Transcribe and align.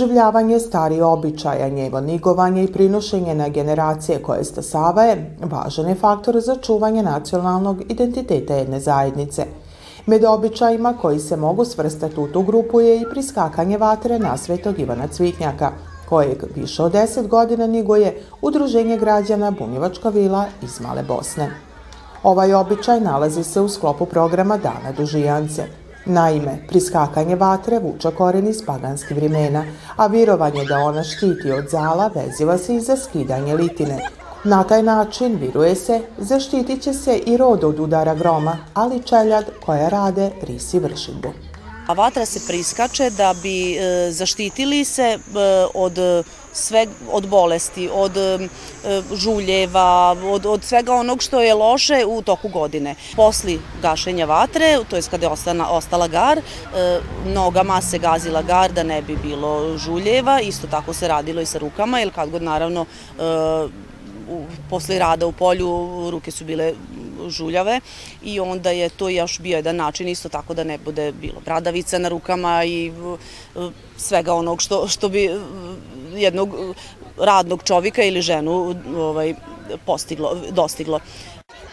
Oživljavanje 0.00 0.58
stari 0.60 1.00
običaja, 1.00 1.68
njevo 1.68 2.00
nigovanje 2.00 2.64
i 2.64 2.72
prinošenje 2.72 3.34
na 3.34 3.48
generacije 3.48 4.22
koje 4.22 4.44
stasavaje 4.44 5.36
važan 5.42 5.88
je 5.88 5.94
faktor 5.94 6.40
za 6.40 6.56
čuvanje 6.56 7.02
nacionalnog 7.02 7.82
identiteta 7.88 8.54
jedne 8.54 8.80
zajednice. 8.80 9.46
Med 10.06 10.24
običajima 10.24 10.94
koji 11.00 11.18
se 11.18 11.36
mogu 11.36 11.64
svrstati 11.64 12.20
u 12.20 12.28
tu 12.32 12.42
grupu 12.42 12.80
je 12.80 12.96
i 13.00 13.04
priskakanje 13.10 13.78
vatre 13.78 14.18
na 14.18 14.36
svetog 14.36 14.78
Ivana 14.78 15.08
Cvitnjaka, 15.08 15.70
kojeg 16.08 16.44
više 16.56 16.82
od 16.82 16.92
deset 16.92 17.28
godina 17.28 17.66
niguje 17.66 18.22
Udruženje 18.42 18.96
građana 18.96 19.50
Bunjevačka 19.50 20.08
vila 20.08 20.44
iz 20.62 20.80
Male 20.80 21.02
Bosne. 21.02 21.50
Ovaj 22.22 22.54
običaj 22.54 23.00
nalazi 23.00 23.44
se 23.44 23.60
u 23.60 23.68
sklopu 23.68 24.06
programa 24.06 24.56
Dana 24.56 24.92
Dužijance– 24.96 25.66
Naime, 26.06 26.58
priskakanje 26.68 27.36
vatre 27.36 27.78
vuča 27.78 28.10
koren 28.10 28.48
iz 28.48 28.62
paganskih 28.66 29.16
vremena, 29.16 29.64
a 29.96 30.06
virovanje 30.06 30.64
da 30.64 30.78
ona 30.78 31.04
štiti 31.04 31.50
od 31.50 31.68
zala 31.68 32.10
veziva 32.14 32.58
se 32.58 32.74
i 32.76 32.80
za 32.80 32.96
skidanje 32.96 33.54
litine. 33.54 33.98
Na 34.44 34.64
taj 34.64 34.82
način, 34.82 35.36
viruje 35.36 35.74
se, 35.74 36.00
zaštitit 36.18 36.82
će 36.82 36.92
se 36.92 37.16
i 37.16 37.36
rod 37.36 37.64
od 37.64 37.80
udara 37.80 38.14
groma, 38.14 38.58
ali 38.74 39.02
čeljad 39.02 39.44
koja 39.66 39.88
rade 39.88 40.30
risi 40.42 40.78
vršidbu. 40.78 41.32
A 41.86 41.92
vatra 41.92 42.26
se 42.26 42.40
priskače 42.46 43.10
da 43.10 43.34
bi 43.42 43.76
e, 43.76 44.12
zaštitili 44.12 44.84
se 44.84 45.02
e, 45.02 45.18
od 45.74 45.98
sve 46.52 46.86
od 47.10 47.28
bolesti, 47.28 47.88
od 47.92 48.16
e, 48.16 48.48
žuljeva, 49.14 50.16
od, 50.24 50.46
od 50.46 50.64
svega 50.64 50.94
onog 50.94 51.22
što 51.22 51.40
je 51.40 51.54
loše 51.54 52.04
u 52.06 52.22
toku 52.22 52.48
godine. 52.48 52.94
Posli 53.16 53.60
gašenja 53.82 54.24
vatre, 54.24 54.78
to 54.90 54.96
je 54.96 55.02
kada 55.10 55.26
je 55.26 55.32
ostana, 55.32 55.70
ostala 55.70 56.08
gar, 56.08 56.38
e, 56.38 56.42
nogama 57.26 57.80
se 57.80 57.98
gazila 57.98 58.42
gar 58.42 58.72
da 58.72 58.82
ne 58.82 59.02
bi 59.02 59.16
bilo 59.16 59.78
žuljeva, 59.78 60.40
isto 60.40 60.66
tako 60.66 60.92
se 60.92 61.08
radilo 61.08 61.40
i 61.40 61.46
sa 61.46 61.58
rukama, 61.58 61.98
jer 61.98 62.14
kad 62.14 62.30
god 62.30 62.42
naravno 62.42 62.86
e, 63.18 63.90
posle 64.70 64.98
rada 64.98 65.26
u 65.26 65.32
polju 65.32 66.10
ruke 66.10 66.30
su 66.30 66.44
bile 66.44 66.74
žuljave 67.28 67.80
i 68.22 68.40
onda 68.40 68.70
je 68.70 68.88
to 68.88 69.08
još 69.08 69.40
bio 69.40 69.56
jedan 69.56 69.76
način 69.76 70.08
isto 70.08 70.28
tako 70.28 70.54
da 70.54 70.64
ne 70.64 70.78
bude 70.78 71.12
bilo 71.12 71.40
bradavica 71.44 71.98
na 71.98 72.08
rukama 72.08 72.64
i 72.64 72.92
svega 73.96 74.34
onog 74.34 74.62
što, 74.62 74.88
što 74.88 75.08
bi 75.08 75.30
jednog 76.14 76.54
radnog 77.18 77.62
čovjeka 77.62 78.02
ili 78.02 78.22
ženu 78.22 78.74
ovaj, 78.96 79.34
postiglo, 79.86 80.36
dostiglo. 80.50 81.00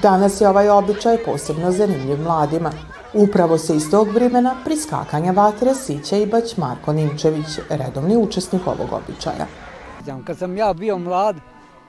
Danas 0.02 0.42
je 0.42 0.50
ovaj 0.50 0.70
običaj 0.70 1.18
posebno 1.26 1.72
zanimljiv 1.72 2.22
mladima. 2.22 2.72
Upravo 3.14 3.58
se 3.58 3.76
iz 3.76 3.92
tog 3.92 4.08
vremena 4.08 4.56
priskakanja 4.66 5.32
vatre 5.32 5.76
sića 5.76 6.18
i 6.18 6.26
bać 6.26 6.58
Marko 6.58 6.94
Nimčević, 6.94 7.48
redovni 7.70 8.18
učesnik 8.18 8.68
ovog 8.68 8.94
običaja. 8.94 9.48
Kad 10.26 10.38
sam 10.38 10.58
ja 10.58 10.74
bio 10.74 10.98
mlad, 10.98 11.36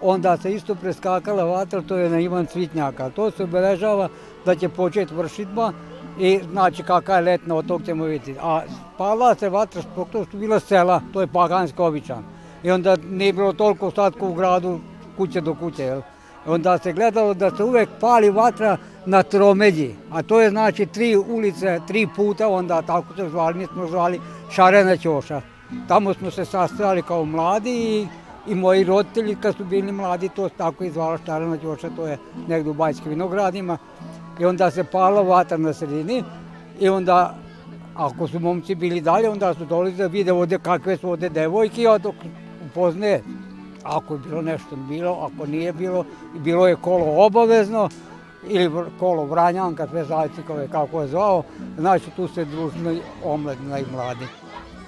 onda 0.00 0.36
se 0.36 0.54
isto 0.54 0.74
preskakala 0.74 1.44
vatra, 1.44 1.82
to 1.82 1.96
je 1.96 2.10
na 2.10 2.20
Ivan 2.20 2.46
Cvitnjaka. 2.46 3.10
To 3.10 3.30
se 3.30 3.44
obeležava 3.44 4.08
da 4.44 4.54
će 4.54 4.68
početi 4.68 5.14
vršitba 5.14 5.72
i 6.18 6.40
znači 6.50 6.82
kakva 6.82 7.14
je 7.14 7.22
letna, 7.22 7.54
od 7.54 7.66
tog 7.66 7.84
ćemo 7.84 8.04
vidjeti. 8.04 8.40
A 8.42 8.62
spala 8.94 9.34
se 9.34 9.48
vatra 9.48 9.82
zbog 9.82 10.08
to 10.12 10.24
što 10.24 10.36
bila 10.36 10.60
sela, 10.60 11.00
to 11.12 11.20
je 11.20 11.26
paganski 11.26 11.82
običan. 11.82 12.24
I 12.62 12.70
onda 12.70 12.96
nije 13.10 13.32
bilo 13.32 13.52
toliko 13.52 13.86
ostatko 13.86 14.28
u 14.28 14.34
gradu, 14.34 14.80
kuće 15.16 15.40
do 15.40 15.54
kuće. 15.54 15.82
Jel? 15.82 16.00
Onda 16.46 16.78
se 16.78 16.92
gledalo 16.92 17.34
da 17.34 17.50
se 17.50 17.64
uvek 17.64 17.88
pali 18.00 18.30
vatra 18.30 18.76
na 19.06 19.22
tromelji, 19.22 19.96
a 20.10 20.22
to 20.22 20.40
je 20.40 20.50
znači 20.50 20.86
tri 20.86 21.16
ulice, 21.16 21.80
tri 21.86 22.08
puta, 22.16 22.48
onda 22.48 22.82
tako 22.82 23.14
se 23.16 23.28
zvali, 23.28 23.58
mi 23.58 23.66
smo 23.66 23.86
zvali 23.86 24.20
Šarena 24.50 24.96
Ćoša. 24.96 25.40
Tamo 25.88 26.14
smo 26.14 26.30
se 26.30 26.44
sastajali 26.44 27.02
kao 27.02 27.24
mladi 27.24 27.70
i 27.70 28.06
i 28.48 28.54
moji 28.54 28.84
roditelji 28.84 29.36
kad 29.42 29.56
su 29.56 29.64
bili 29.64 29.92
mladi 29.92 30.28
to 30.28 30.48
tako 30.48 30.84
izvala 30.84 31.18
Štarana 31.18 31.58
Ćoša, 31.58 31.90
to 31.96 32.06
je 32.06 32.18
negdje 32.48 32.70
u 32.70 32.74
Bajskim 32.74 33.10
vinogradima. 33.10 33.78
I 34.40 34.44
onda 34.44 34.70
se 34.70 34.84
pala 34.84 35.22
vatra 35.22 35.56
na 35.56 35.72
sredini 35.72 36.24
i 36.80 36.88
onda 36.88 37.34
ako 37.94 38.28
su 38.28 38.40
momci 38.40 38.74
bili 38.74 39.00
dalje, 39.00 39.30
onda 39.30 39.54
su 39.54 39.64
dolazi 39.64 39.96
da 39.96 40.06
vide 40.06 40.32
ovde 40.32 40.58
kakve 40.58 40.96
su 40.96 41.10
ovde 41.10 41.28
devojke 41.28 41.82
i 41.82 41.98
dok 42.02 42.14
upozne 42.70 43.20
ako 43.82 44.14
je 44.14 44.20
bilo 44.20 44.42
nešto 44.42 44.76
bilo, 44.76 45.12
ako 45.12 45.46
nije 45.46 45.72
bilo, 45.72 46.04
bilo 46.34 46.68
je 46.68 46.76
kolo 46.76 47.26
obavezno 47.26 47.88
ili 48.48 48.70
kolo 48.98 49.24
Vranjanka, 49.24 49.86
sve 49.86 50.04
zavisi 50.04 50.42
kako 50.72 51.00
je 51.00 51.08
zvao, 51.08 51.42
znači 51.78 52.10
tu 52.16 52.28
se 52.28 52.44
družno 52.44 52.94
omlad 53.24 53.56
i 53.58 53.92
mladi. 53.92 54.26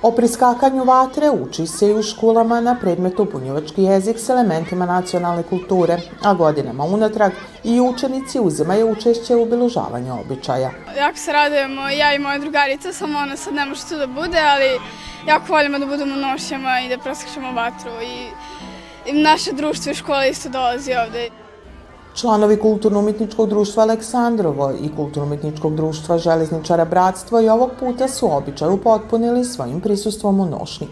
O 0.02 0.10
priskakanju 0.12 0.84
vatre 0.84 1.30
uči 1.30 1.66
se 1.66 1.88
i 1.88 1.94
u 1.94 2.02
školama 2.02 2.60
na 2.60 2.74
predmetu 2.80 3.26
bunjevački 3.32 3.82
jezik 3.82 4.18
s 4.18 4.28
elementima 4.28 4.86
nacionalne 4.86 5.42
kulture, 5.42 5.98
a 6.22 6.34
godinama 6.34 6.84
unatrag 6.84 7.32
i 7.64 7.80
učenici 7.80 8.40
uzimaju 8.40 8.90
učešće 8.92 9.36
u 9.36 9.42
obilužavanju 9.42 10.20
običaja. 10.20 10.70
Jako 10.98 11.16
se 11.16 11.32
radujemo, 11.32 11.88
ja 11.88 12.14
i 12.14 12.18
moja 12.18 12.38
drugarica, 12.38 12.92
samo 12.92 13.18
ona 13.18 13.36
sad 13.36 13.54
ne 13.54 13.66
može 13.66 13.80
tu 13.88 13.96
da 13.96 14.06
bude, 14.06 14.38
ali 14.38 14.80
jako 15.26 15.52
volimo 15.52 15.78
da 15.78 15.86
budemo 15.86 16.16
nošćama 16.16 16.80
i 16.80 16.88
da 16.88 16.98
preskačemo 16.98 17.52
vatru 17.52 17.90
i 19.06 19.12
naše 19.12 19.52
društvo 19.52 19.92
i 19.92 19.94
škola 19.94 20.26
isto 20.26 20.48
dolazi 20.48 20.92
ovde. 21.06 21.39
Članovi 22.14 22.56
Kulturno-umetničkog 22.56 23.48
društva 23.48 23.82
Aleksandrovo 23.82 24.72
i 24.82 24.88
Kulturno-umetničkog 24.96 25.76
društva 25.76 26.18
Železničara 26.18 26.84
Bratstvo 26.84 27.40
i 27.40 27.48
ovog 27.48 27.70
puta 27.80 28.08
su 28.08 28.36
običaj 28.36 28.68
upotpunili 28.68 29.44
svojim 29.44 29.80
prisustvom 29.80 30.40
u 30.40 30.46
nošnji. 30.46 30.88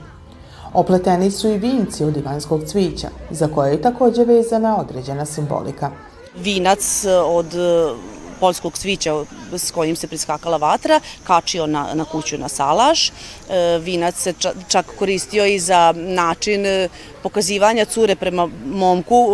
Opleteni 0.72 1.30
su 1.30 1.48
i 1.48 1.58
vinci 1.58 2.04
od 2.04 2.16
ivanskog 2.16 2.64
cvića, 2.64 3.08
za 3.30 3.48
koje 3.48 3.72
je 3.72 3.82
također 3.82 4.26
vezana 4.26 4.76
određena 4.80 5.24
simbolika. 5.24 5.90
Vinac 6.36 7.04
e, 7.04 7.16
od 7.16 7.54
e, 7.54 7.94
poljskog 8.40 8.78
cvića 8.78 9.24
s 9.52 9.70
kojim 9.70 9.96
se 9.96 10.06
priskakala 10.06 10.56
vatra, 10.56 11.00
kačio 11.24 11.66
na, 11.66 11.88
na 11.94 12.04
kuću 12.04 12.38
na 12.38 12.48
salaš. 12.48 13.08
E, 13.08 13.78
vinac 13.78 14.14
se 14.14 14.34
čak 14.68 14.86
koristio 14.98 15.46
i 15.46 15.58
za 15.58 15.94
način 15.96 16.66
e, 16.66 16.88
pokazivanja 17.22 17.84
cure 17.84 18.16
prema 18.16 18.48
momku 18.66 19.26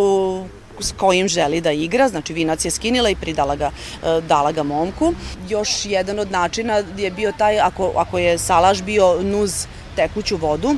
s 0.79 0.93
kojim 0.97 1.27
želi 1.27 1.61
da 1.61 1.71
igra, 1.71 2.07
znači 2.07 2.33
vinac 2.33 2.65
je 2.65 2.71
skinila 2.71 3.09
i 3.09 3.15
pridala 3.15 3.55
ga, 3.55 3.71
e, 4.03 4.21
dala 4.21 4.51
ga 4.51 4.63
momku. 4.63 5.13
Još 5.49 5.85
jedan 5.85 6.19
od 6.19 6.31
načina 6.31 6.83
je 6.97 7.11
bio 7.11 7.31
taj, 7.37 7.59
ako, 7.59 7.91
ako 7.95 8.17
je 8.17 8.37
salaš 8.37 8.81
bio 8.81 9.21
nuz 9.21 9.67
tekuću 9.95 10.37
vodu, 10.37 10.75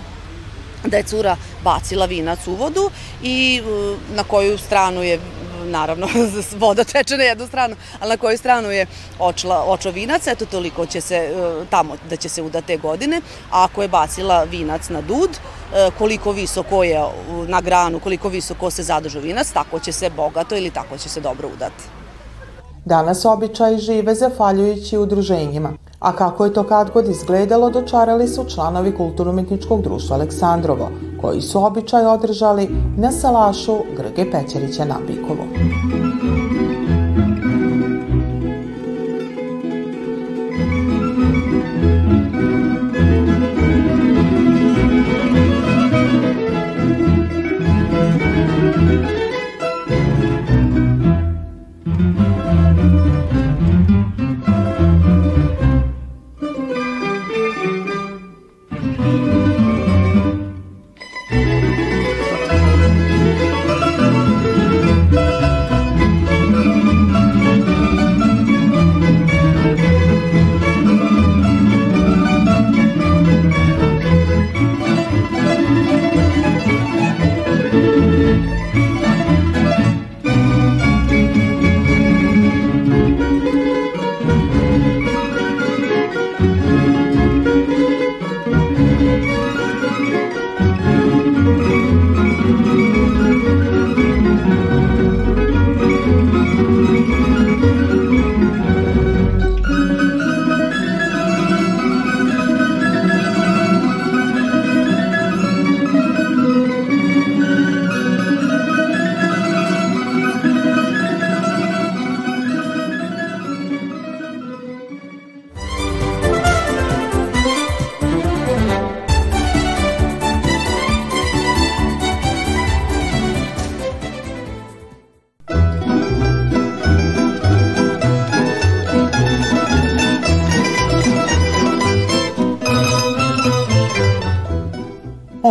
da 0.86 0.98
je 0.98 1.04
cura 1.04 1.36
bacila 1.64 2.06
vinac 2.06 2.48
u 2.48 2.56
vodu 2.56 2.90
i 3.24 3.62
e, 3.64 4.16
na 4.16 4.24
koju 4.24 4.58
stranu 4.58 5.04
je 5.04 5.20
naravno, 5.66 6.08
voda 6.60 6.84
teče 6.84 7.18
na 7.18 7.24
jednu 7.24 7.48
stranu, 7.48 7.76
ali 8.00 8.10
na 8.10 8.18
koju 8.18 8.38
stranu 8.38 8.72
je 8.72 8.86
očla, 9.20 9.64
očo 9.68 9.92
vinac, 9.92 10.28
eto 10.28 10.46
toliko 10.46 10.86
će 10.86 11.02
se 11.02 11.16
e, 11.16 11.66
tamo 11.70 11.98
da 12.10 12.16
će 12.16 12.30
se 12.30 12.42
udati 12.42 12.78
godine, 12.78 13.22
a 13.52 13.64
ako 13.64 13.82
je 13.82 13.88
bacila 13.88 14.44
vinac 14.44 14.90
na 14.90 15.02
dud, 15.02 15.30
E, 15.76 15.90
koliko 15.98 16.32
visoko 16.32 16.84
je 16.84 17.06
na 17.48 17.62
granu, 17.62 18.00
koliko 18.00 18.30
visoko 18.30 18.72
se 18.72 18.84
zadržu 18.84 19.20
vinac, 19.20 19.52
tako 19.52 19.80
će 19.80 19.92
se 19.92 20.10
bogato 20.10 20.58
ili 20.58 20.72
tako 20.72 20.98
će 20.98 21.10
se 21.10 21.22
dobro 21.22 21.48
udati. 21.54 21.84
Danas 22.86 23.26
običaj 23.26 23.78
žive 23.78 24.16
zafaljujući 24.16 24.98
udruženjima. 24.98 25.74
A 26.00 26.16
kako 26.16 26.46
je 26.46 26.54
to 26.54 26.64
kad 26.64 26.92
god 26.92 27.10
izgledalo, 27.10 27.70
dočarali 27.70 28.28
su 28.28 28.46
članovi 28.46 28.96
Kulturno-umetničkog 28.96 29.82
društva 29.82 30.16
Aleksandrovo, 30.16 30.90
koji 31.22 31.42
su 31.42 31.66
običaj 31.66 32.06
održali 32.06 32.70
na 32.98 33.12
salašu 33.12 33.78
Grge 33.98 34.32
Pećerića 34.32 34.86
na 34.86 34.96
Bikovu. 35.08 35.48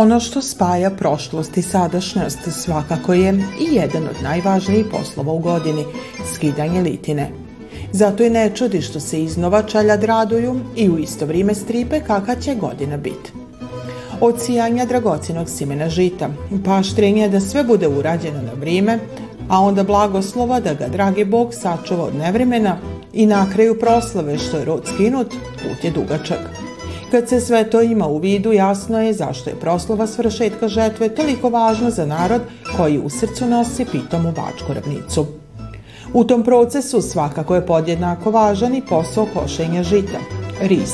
Ono 0.07 0.19
što 0.19 0.41
spaja 0.41 0.89
prošlost 0.89 1.57
i 1.57 1.61
sadašnjost 1.61 2.39
svakako 2.51 3.13
je 3.13 3.33
i 3.33 3.75
jedan 3.75 4.03
od 4.03 4.23
najvažnijih 4.23 4.85
poslova 4.91 5.33
u 5.33 5.39
godini, 5.39 5.85
skidanje 6.33 6.81
litine. 6.81 7.31
Zato 7.91 8.23
i 8.23 8.29
ne 8.29 8.51
čudi 8.55 8.81
što 8.81 8.99
se 8.99 9.23
iznova 9.23 9.63
čaljad 9.63 10.03
raduju 10.03 10.59
i 10.75 10.89
u 10.89 10.97
isto 10.97 11.25
vrijeme 11.25 11.55
stripe 11.55 11.99
kakva 11.99 12.35
će 12.35 12.55
godina 12.55 12.97
biti. 12.97 13.31
Od 14.21 14.41
sijanja 14.41 14.85
dragocinog 14.85 15.49
simena 15.49 15.89
žita, 15.89 16.29
paštrenje 16.65 17.29
da 17.29 17.39
sve 17.39 17.63
bude 17.63 17.87
urađeno 17.87 18.41
na 18.41 18.53
vrijeme, 18.53 18.99
a 19.49 19.61
onda 19.61 19.83
blagoslova 19.83 20.59
da 20.59 20.73
ga 20.73 20.87
dragi 20.87 21.25
Bog 21.25 21.53
sačuva 21.53 22.03
od 22.03 22.15
nevremena 22.15 22.77
i 23.13 23.25
na 23.25 23.49
kraju 23.53 23.79
proslave 23.79 24.37
što 24.37 24.57
je 24.57 24.65
rod 24.65 24.87
skinut, 24.93 25.27
put 25.63 25.83
je 25.83 25.91
dugačak. 25.91 26.66
Kad 27.11 27.29
se 27.29 27.41
sve 27.41 27.69
to 27.69 27.81
ima 27.81 28.07
u 28.07 28.17
vidu, 28.17 28.53
jasno 28.53 29.01
je 29.01 29.13
zašto 29.13 29.49
je 29.49 29.59
proslova 29.59 30.07
svršetka 30.07 30.67
žetve 30.67 31.09
toliko 31.09 31.49
važna 31.49 31.89
za 31.89 32.05
narod 32.05 32.41
koji 32.77 32.99
u 32.99 33.09
srcu 33.09 33.45
nosi 33.45 33.85
pitomu 33.85 34.31
bačku 34.31 34.73
ravnicu. 34.73 35.25
U 36.13 36.23
tom 36.23 36.43
procesu 36.43 37.01
svakako 37.01 37.55
je 37.55 37.65
podjednako 37.65 38.31
važan 38.31 38.75
i 38.75 38.81
posao 38.89 39.27
košenja 39.33 39.83
žita, 39.83 40.19
ris. 40.61 40.93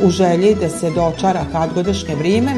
U 0.00 0.10
želji 0.10 0.54
da 0.54 0.68
se 0.68 0.90
dočara 0.90 1.44
kadgodešnje 1.52 2.14
vrijeme, 2.14 2.52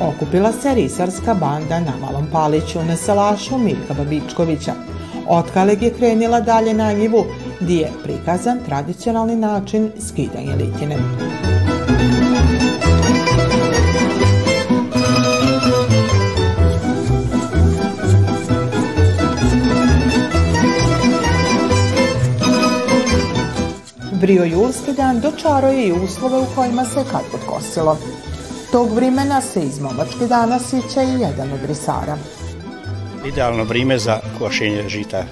okupila 0.00 0.52
se 0.52 0.74
risarska 0.74 1.34
banda 1.34 1.80
na 1.80 1.92
Malom 2.00 2.26
Paliću 2.32 2.78
na 2.88 2.96
salašu 2.96 3.58
Milka 3.58 3.94
Babičkovića. 3.94 4.72
Otkaleg 5.28 5.82
je 5.82 5.90
krenila 5.90 6.40
dalje 6.40 6.74
na 6.74 6.92
njivu, 6.92 7.24
gdje 7.60 7.80
je 7.80 7.92
prikazan 8.02 8.58
tradicionalni 8.66 9.36
način 9.36 9.90
skidanja 10.00 10.54
litine. 10.54 10.96
Brio 24.24 24.44
julski 24.44 24.92
dan 24.92 25.20
dočaro 25.20 25.68
je 25.68 25.88
i 25.88 25.92
uslove 25.92 26.38
u 26.38 26.46
kojima 26.54 26.84
se 26.84 27.04
kad 27.10 27.20
podkosilo. 27.32 27.98
Tog 28.72 28.94
vremena 28.94 29.40
se 29.40 29.60
iz 29.60 29.80
momačke 29.80 30.26
dana 30.28 30.58
sića 30.58 31.02
i 31.02 31.20
jedan 31.20 31.52
od 31.52 31.64
risara. 31.68 32.18
Idealno 33.26 33.64
vrijeme 33.64 33.98
za 33.98 34.20
košenje 34.38 34.88
žita. 34.88 35.24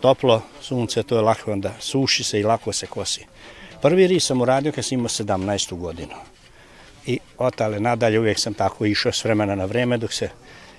Toplo, 0.00 0.42
sunce, 0.60 1.02
to 1.02 1.16
je 1.16 1.22
lako 1.22 1.52
onda 1.52 1.72
suši 1.80 2.24
se 2.24 2.40
i 2.40 2.44
lako 2.44 2.72
se 2.72 2.86
kosi. 2.86 3.26
Prvi 3.82 4.06
ris 4.06 4.26
sam 4.26 4.40
uradio 4.40 4.72
kad 4.72 4.84
sam 4.84 4.98
imao 4.98 5.08
17. 5.08 5.78
godinu. 5.78 6.14
I 7.06 7.18
otale 7.38 7.80
nadalje 7.80 8.20
uvijek 8.20 8.38
sam 8.38 8.54
tako 8.54 8.84
išao 8.84 9.12
s 9.12 9.24
vremena 9.24 9.54
na 9.54 9.64
vreme 9.64 9.98
dok 9.98 10.12
se 10.12 10.28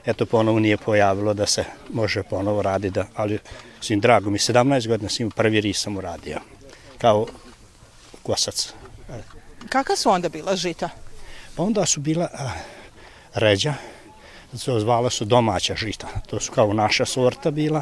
eto 0.06 0.26
ponovo 0.26 0.60
nije 0.60 0.78
pojavilo 0.78 1.34
da 1.34 1.46
se 1.46 1.64
može 1.94 2.24
ponovo 2.24 2.62
raditi. 2.62 3.00
Ali 3.16 3.40
svim 3.82 4.00
drago 4.00 4.30
mi, 4.30 4.38
17 4.38 4.88
godina 4.88 5.10
sam 5.10 5.24
imao 5.24 5.36
prvi 5.36 5.62
ris 5.62 5.82
sam 5.82 5.98
uradio 5.98 6.40
kao 7.02 7.26
kosac. 8.24 8.74
Kaka 9.70 9.96
su 9.96 10.10
onda 10.10 10.30
bila 10.30 10.56
žita? 10.56 10.90
Pa 11.56 11.64
onda 11.64 11.86
su 11.86 12.00
bila 12.00 12.30
a, 12.34 12.50
ređa, 13.34 13.74
to 14.66 14.80
zvala 14.80 15.10
su 15.10 15.26
domaća 15.26 15.76
žita. 15.76 16.08
To 16.28 16.40
su 16.40 16.52
kao 16.52 16.74
naša 16.74 17.06
sorta 17.06 17.52
bila. 17.52 17.82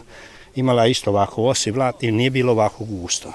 Imala 0.56 0.88
isto 0.88 1.10
ovako 1.12 1.44
osi 1.44 1.72
vlat 1.72 2.04
i 2.04 2.12
nije 2.12 2.30
bilo 2.30 2.52
ovako 2.52 2.86
gusto. 2.86 3.34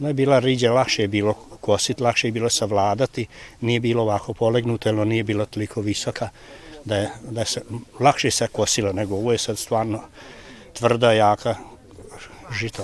Ono 0.00 0.08
je 0.08 0.14
bila 0.14 0.38
riđa, 0.38 0.72
lakše 0.72 1.02
je 1.02 1.08
bilo 1.08 1.34
kositi, 1.60 2.02
lakše 2.02 2.28
je 2.28 2.32
bilo 2.32 2.50
savladati, 2.50 3.26
nije 3.60 3.80
bilo 3.80 4.02
ovako 4.02 4.34
polegnuto, 4.34 4.88
jer 4.88 5.06
nije 5.06 5.24
bilo 5.24 5.46
toliko 5.46 5.80
visoka 5.80 6.28
da 6.84 6.96
je, 6.96 7.10
da 7.30 7.40
je 7.40 7.46
se, 7.46 7.62
lakše 8.00 8.30
se 8.30 8.48
kosilo 8.48 8.92
nego 8.92 9.14
ovo 9.14 9.32
je 9.32 9.38
sad 9.38 9.58
stvarno 9.58 10.02
tvrda, 10.72 11.12
jaka 11.12 11.56
žita. 12.52 12.82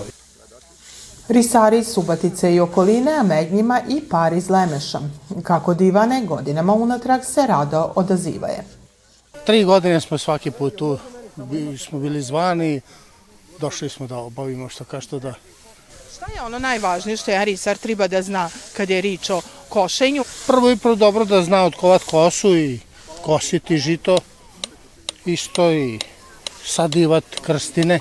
Risari 1.27 1.79
iz 1.79 1.87
Subatice 1.87 2.53
i 2.55 2.59
okoline, 2.59 3.11
a 3.11 3.23
med 3.23 3.53
njima 3.53 3.81
i 3.89 4.01
par 4.09 4.33
iz 4.33 4.49
Lemeša. 4.49 4.99
Kako 5.43 5.73
divane, 5.73 6.25
godinama 6.25 6.73
unatrag 6.73 7.23
se 7.23 7.47
rado 7.47 7.91
odazivaje. 7.95 8.63
Tri 9.45 9.63
godine 9.63 10.01
smo 10.01 10.17
svaki 10.17 10.51
put 10.51 10.75
tu, 10.75 10.97
smo 11.77 11.99
bili 11.99 12.21
zvani, 12.21 12.81
došli 13.59 13.89
smo 13.89 14.07
da 14.07 14.17
obavimo 14.17 14.69
što 14.69 14.83
kao 14.83 15.01
što 15.01 15.19
da... 15.19 15.33
Šta 16.15 16.25
je 16.35 16.41
ono 16.41 16.59
najvažnije 16.59 17.17
što 17.17 17.31
je 17.31 17.45
risar 17.45 17.77
treba 17.77 18.07
da 18.07 18.21
zna 18.21 18.49
kad 18.77 18.89
je 18.89 19.01
rič 19.01 19.29
o 19.29 19.41
košenju? 19.69 20.23
Prvo 20.47 20.71
i 20.71 20.77
prvo 20.77 20.95
dobro 20.95 21.25
da 21.25 21.41
zna 21.41 21.63
odkovat 21.63 22.03
kosu 22.03 22.57
i 22.57 22.79
kositi 23.21 23.77
žito, 23.77 24.17
isto 25.25 25.71
i 25.71 25.99
sadivat 26.65 27.23
krstine 27.41 27.99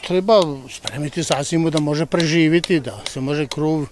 treba 0.00 0.40
spremiti 0.70 1.22
za 1.22 1.42
zimu 1.42 1.70
da 1.70 1.80
može 1.80 2.06
preživiti, 2.06 2.80
da 2.80 3.00
se 3.12 3.20
može 3.20 3.46
kruv, 3.46 3.86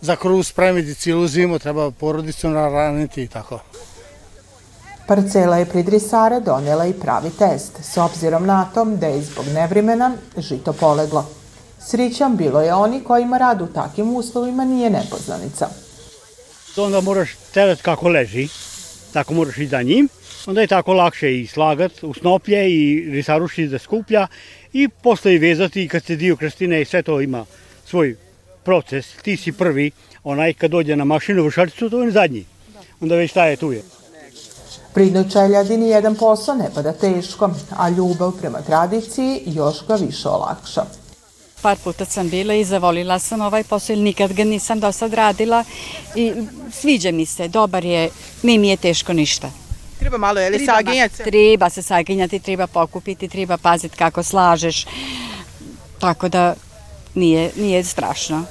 za 0.00 0.16
kruv 0.16 0.42
spremiti 0.42 0.94
cijelu 0.94 1.26
zimu, 1.26 1.58
treba 1.58 1.90
porodicu 1.90 2.48
naraniti 2.48 3.22
i 3.22 3.28
tako. 3.28 3.60
Parcela 5.06 5.56
je 5.56 5.66
pridrisare 5.66 6.40
donijela 6.40 6.86
i 6.86 6.92
pravi 6.92 7.30
test, 7.30 7.72
s 7.82 7.96
obzirom 7.96 8.46
na 8.46 8.70
tom 8.74 8.96
da 8.96 9.06
je 9.06 9.22
zbog 9.22 9.44
nevrimena 9.54 10.12
žito 10.38 10.72
poleglo. 10.72 11.26
Srićan 11.86 12.36
bilo 12.36 12.60
je 12.60 12.74
oni 12.74 13.04
kojima 13.04 13.38
rad 13.38 13.62
u 13.62 13.66
takvim 13.66 14.16
uslovima 14.16 14.64
nije 14.64 14.90
nepoznanica. 14.90 15.68
Onda 16.76 17.00
moraš 17.00 17.30
teret 17.54 17.82
kako 17.82 18.08
leži, 18.08 18.48
tako 19.12 19.34
moraš 19.34 19.58
i 19.58 19.66
za 19.66 19.82
njim, 19.82 20.08
onda 20.46 20.60
je 20.60 20.66
tako 20.66 20.92
lakše 20.92 21.40
i 21.40 21.46
slagat 21.46 21.92
u 22.02 22.14
snoplje 22.14 22.70
i 22.70 23.10
risaruši 23.10 23.66
da 23.66 23.78
skuplja 23.78 24.26
i 24.72 24.88
posle 24.88 25.34
i 25.34 25.38
vezati 25.38 25.88
kad 25.88 26.04
se 26.04 26.16
dio 26.16 26.36
krstine 26.36 26.82
i 26.82 26.84
sve 26.84 27.02
to 27.02 27.20
ima 27.20 27.44
svoj 27.86 28.16
proces. 28.64 29.06
Ti 29.22 29.36
si 29.36 29.52
prvi, 29.52 29.90
onaj 30.24 30.52
kad 30.52 30.70
dođe 30.70 30.96
na 30.96 31.04
mašinu 31.04 31.44
vršaricu, 31.44 31.90
to 31.90 32.02
je 32.02 32.10
zadnji. 32.10 32.44
Onda 33.00 33.14
već 33.14 33.30
šta 33.30 33.46
je 33.46 33.56
tu 33.56 33.72
je. 33.72 33.82
Pridnoj 34.94 35.24
čeljadini 35.32 35.88
jedan 35.88 36.14
posao 36.14 36.54
ne 36.54 36.70
pada 36.74 36.92
teško, 36.92 37.50
a 37.76 37.88
ljubav 37.88 38.32
prema 38.40 38.62
tradiciji 38.62 39.42
još 39.46 39.86
ga 39.88 39.94
više 39.94 40.28
olakša. 40.28 40.84
Par 41.62 41.76
puta 41.84 42.04
sam 42.04 42.28
bila 42.28 42.54
i 42.54 42.64
zavolila 42.64 43.18
sam 43.18 43.40
ovaj 43.40 43.64
posao, 43.64 43.96
nikad 43.96 44.32
ga 44.32 44.44
nisam 44.44 44.80
do 44.80 44.92
sad 44.92 45.14
radila 45.14 45.64
i 46.14 46.32
sviđa 46.72 47.10
mi 47.10 47.26
se, 47.26 47.48
dobar 47.48 47.84
je, 47.84 48.10
ne 48.42 48.58
mi 48.58 48.68
je 48.68 48.76
teško 48.76 49.12
ništa. 49.12 49.63
Treba 49.98 50.18
malo, 50.18 50.40
je 50.40 50.50
li 50.50 50.66
saginjati? 50.66 51.22
Treba 51.24 51.70
se 51.70 51.82
saginjati, 51.82 52.38
treba 52.38 52.66
pokupiti, 52.66 53.28
treba 53.28 53.56
paziti 53.56 53.96
kako 53.96 54.22
slažeš. 54.22 54.86
Tako 55.98 56.28
da 56.28 56.54
nije, 57.14 57.50
nije 57.56 57.84
strašno. 57.84 58.44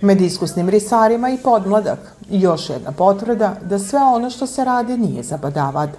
Med 0.00 0.20
iskusnim 0.20 0.68
risarima 0.68 1.30
i 1.30 1.38
podmladak. 1.42 1.98
Još 2.30 2.70
jedna 2.70 2.92
potvrda 2.92 3.56
da 3.62 3.78
sve 3.78 3.98
ono 3.98 4.30
što 4.30 4.46
se 4.46 4.64
radi 4.64 4.96
nije 4.96 5.22
zabadavad. 5.22 5.90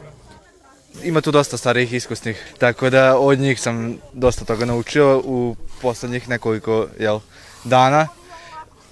Ima 1.04 1.22
tu 1.22 1.32
dosta 1.32 1.58
starih 1.58 1.94
iskusnih, 1.94 2.54
tako 2.58 2.90
da 2.90 3.18
od 3.18 3.40
njih 3.40 3.62
sam 3.62 3.98
dosta 4.14 4.46
toga 4.46 4.66
naučio 4.66 5.22
u 5.26 5.56
poslednjih 5.82 6.30
nekoliko 6.30 6.88
jel, 7.00 7.20
dana. 7.64 8.08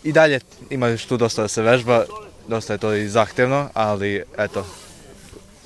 I 0.03 0.12
dalje 0.12 0.39
ima 0.69 0.98
tu 1.07 1.17
dosta 1.17 1.41
da 1.41 1.48
se 1.48 1.62
vežba, 1.62 2.03
dosta 2.48 2.74
je 2.74 2.79
to 2.79 2.93
i 2.93 3.07
zahtevno, 3.07 3.69
ali 3.74 4.24
eto, 4.38 4.65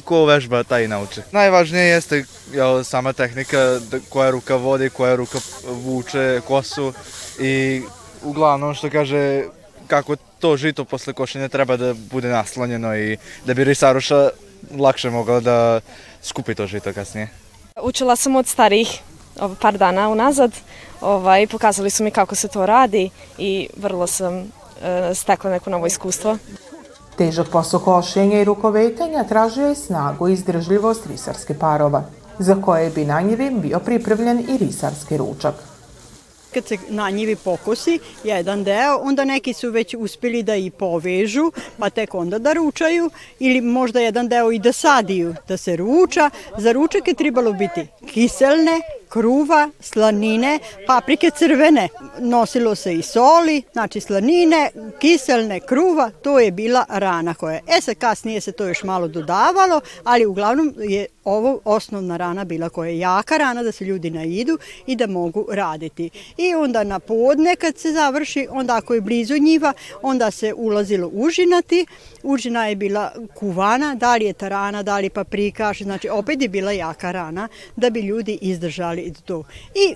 ko 0.07 0.23
vežba, 0.25 0.63
taj 0.63 0.83
i 0.83 0.87
nauče. 0.87 1.23
Najvažnije 1.31 1.85
jeste 1.85 2.23
jel, 2.53 2.83
sama 2.83 3.13
tehnika, 3.13 3.79
koja 4.09 4.31
ruka 4.31 4.55
vodi, 4.55 4.89
koja 4.89 5.15
ruka 5.15 5.39
vuče 5.83 6.41
kosu 6.47 6.93
i 7.39 7.81
uglavnom 8.23 8.75
što 8.75 8.89
kaže 8.89 9.43
kako 9.87 10.15
to 10.39 10.57
žito 10.57 10.85
posle 10.85 11.13
košenja 11.13 11.47
treba 11.47 11.77
da 11.77 11.93
bude 11.93 12.29
naslonjeno 12.29 12.95
i 12.97 13.17
da 13.45 13.53
bi 13.53 13.63
risaruša 13.63 14.29
lakše 14.77 15.09
mogla 15.09 15.39
da 15.39 15.79
skupi 16.21 16.55
to 16.55 16.67
žito 16.67 16.93
kasnije. 16.93 17.29
Učila 17.81 18.15
sam 18.15 18.35
od 18.35 18.47
starih 18.47 18.99
par 19.61 19.77
dana 19.77 20.09
unazad, 20.09 20.51
ovaj, 21.01 21.47
pokazali 21.47 21.89
su 21.89 22.03
mi 22.03 22.11
kako 22.11 22.35
se 22.35 22.47
to 22.47 22.65
radi 22.65 23.09
i 23.37 23.67
vrlo 23.77 24.07
sam 24.07 24.33
e, 24.37 24.45
stekla 25.15 25.51
neko 25.51 25.69
novo 25.69 25.87
iskustvo. 25.87 26.37
Težak 27.17 27.47
posao 27.49 27.79
košenja 27.79 28.41
i 28.41 28.43
rukovetanja 28.43 29.23
tražio 29.23 29.67
je 29.67 29.75
snagu 29.75 30.27
i 30.27 30.33
izdržljivost 30.33 31.07
risarske 31.07 31.53
parova, 31.53 32.03
za 32.39 32.55
koje 32.61 32.89
bi 32.89 33.05
na 33.05 33.21
njivim 33.21 33.61
bio 33.61 33.79
pripravljen 33.79 34.39
i 34.39 34.57
risarski 34.57 35.17
ručak. 35.17 35.55
Kad 36.53 36.65
se 36.65 36.77
na 36.89 37.09
njivi 37.09 37.35
pokosi 37.35 37.99
jedan 38.23 38.63
deo, 38.63 38.97
onda 39.01 39.25
neki 39.25 39.53
su 39.53 39.71
već 39.71 39.95
uspjeli 39.99 40.43
da 40.43 40.55
i 40.55 40.69
povežu, 40.69 41.51
pa 41.79 41.89
tek 41.89 42.15
onda 42.15 42.39
da 42.39 42.53
ručaju, 42.53 43.09
ili 43.39 43.61
možda 43.61 43.99
jedan 43.99 44.27
deo 44.27 44.51
i 44.51 44.59
da 44.59 44.73
sadiju, 44.73 45.35
da 45.47 45.57
se 45.57 45.75
ruča. 45.75 46.29
Za 46.57 46.71
ručak 46.71 47.07
je 47.07 47.13
trebalo 47.13 47.53
biti 47.53 47.87
kiselne, 48.13 48.81
kruva, 49.09 49.69
slanine, 49.79 50.59
paprike 50.87 51.31
crvene. 51.37 51.89
Nosilo 52.19 52.75
se 52.75 52.93
i 52.93 53.01
soli, 53.01 53.61
znači 53.73 53.99
slanine, 53.99 54.69
kiselne, 54.99 55.59
kruva, 55.59 56.11
to 56.21 56.39
je 56.39 56.51
bila 56.51 56.85
rana 56.89 57.33
koja. 57.33 57.59
E 57.67 57.81
sad 57.81 57.95
kasnije 57.95 58.41
se 58.41 58.51
to 58.51 58.67
još 58.67 58.83
malo 58.83 59.07
dodavalo, 59.07 59.81
ali 60.03 60.25
uglavnom 60.25 60.73
je 60.77 61.05
ovo 61.23 61.59
osnovna 61.65 62.17
rana 62.17 62.43
bila 62.43 62.69
koja 62.69 62.89
je 62.89 62.99
jaka 62.99 63.37
rana 63.37 63.63
da 63.63 63.71
se 63.71 63.85
ljudi 63.85 64.09
naidu 64.09 64.57
i 64.85 64.95
da 64.95 65.07
mogu 65.07 65.47
raditi. 65.51 66.09
I 66.37 66.55
onda 66.55 66.83
na 66.83 66.99
podne 66.99 67.55
kad 67.55 67.77
se 67.77 67.91
završi, 67.91 68.47
onda 68.51 68.75
ako 68.75 68.93
je 68.93 69.01
blizu 69.01 69.37
njiva, 69.37 69.73
onda 70.01 70.31
se 70.31 70.53
ulazilo 70.53 71.09
užinati. 71.13 71.85
Užina 72.23 72.67
je 72.67 72.75
bila 72.75 73.11
kuvana, 73.35 73.95
da 73.95 74.15
li 74.15 74.25
je 74.25 74.33
tarana, 74.33 74.83
da 74.83 74.99
li 74.99 75.09
paprikaš, 75.09 75.81
znači 75.81 76.09
opet 76.09 76.41
je 76.41 76.47
bila 76.47 76.71
jaka 76.71 77.11
rana 77.11 77.47
da 77.75 77.89
bi 77.89 78.01
ljudi 78.01 78.37
izdržali 78.41 78.96
to. 79.25 79.43
I 79.75 79.91
e, 79.91 79.95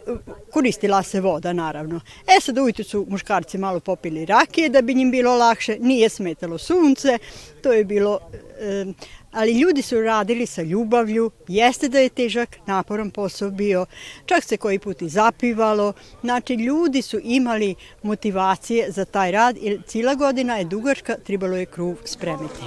koristila 0.51 1.03
se 1.03 1.21
voda 1.21 1.53
naravno. 1.53 1.99
E 2.37 2.41
sad 2.41 2.57
ujutru 2.57 2.83
su 2.83 3.05
muškarci 3.09 3.57
malo 3.57 3.79
popili 3.79 4.25
rakije 4.25 4.69
da 4.69 4.81
bi 4.81 4.93
njim 4.93 5.11
bilo 5.11 5.35
lakše, 5.35 5.77
nije 5.79 6.09
smetalo 6.09 6.57
sunce, 6.57 7.17
to 7.63 7.73
je 7.73 7.83
bilo... 7.83 8.19
E, 8.59 8.85
ali 9.31 9.59
ljudi 9.59 9.81
su 9.81 10.01
radili 10.01 10.45
sa 10.45 10.61
ljubavlju, 10.61 11.31
jeste 11.47 11.89
da 11.89 11.99
je 11.99 12.09
težak, 12.09 12.57
naporan 12.65 13.11
posao 13.11 13.49
bio, 13.49 13.85
čak 14.25 14.43
se 14.43 14.57
koji 14.57 14.79
put 14.79 15.01
i 15.01 15.09
zapivalo, 15.09 15.93
znači 16.21 16.53
ljudi 16.53 17.01
su 17.01 17.19
imali 17.23 17.75
motivacije 18.03 18.91
za 18.91 19.05
taj 19.05 19.31
rad, 19.31 19.57
jer 19.61 19.81
cijela 19.87 20.15
godina 20.15 20.57
je 20.57 20.65
dugačka, 20.65 21.15
trebalo 21.25 21.57
je 21.57 21.65
kruv 21.65 21.95
spremiti. 22.05 22.61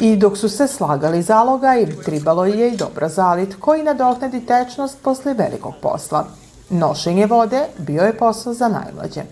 I 0.00 0.16
dok 0.16 0.36
su 0.36 0.48
se 0.48 0.68
slagali 0.68 1.22
zalogaj, 1.22 1.86
tribalo 2.04 2.44
je 2.44 2.68
i 2.68 2.76
dobra 2.76 3.08
zalit 3.08 3.54
koji 3.60 3.82
nadoknadi 3.82 4.46
tečnost 4.46 4.98
posle 5.02 5.34
velikog 5.34 5.74
posla. 5.82 6.26
Nošenje 6.70 7.26
vode 7.26 7.60
bio 7.78 8.02
je 8.02 8.16
posao 8.16 8.54
za 8.54 8.68
najmlađe. 8.68 9.22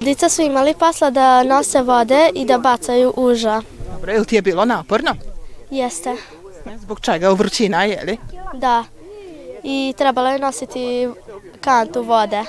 Dica 0.00 0.28
su 0.28 0.42
imali 0.42 0.74
posla 0.78 1.10
da 1.10 1.42
nose 1.42 1.82
vode 1.82 2.30
i 2.34 2.44
da 2.44 2.58
bacaju 2.58 3.12
uža. 3.16 3.62
Dobro, 3.92 4.12
je 4.12 4.18
li 4.18 4.26
ti 4.26 4.34
je 4.34 4.42
bilo 4.42 4.64
naporno? 4.64 5.14
Jeste. 5.70 6.16
Zbog 6.76 7.00
čega? 7.00 7.32
U 7.32 7.34
vrućina, 7.34 7.84
je 7.84 8.04
li? 8.04 8.18
Da. 8.54 8.84
I 9.62 9.94
trebalo 9.96 10.28
je 10.28 10.38
nositi 10.38 11.08
kantu 11.60 12.02
vode. 12.02 12.42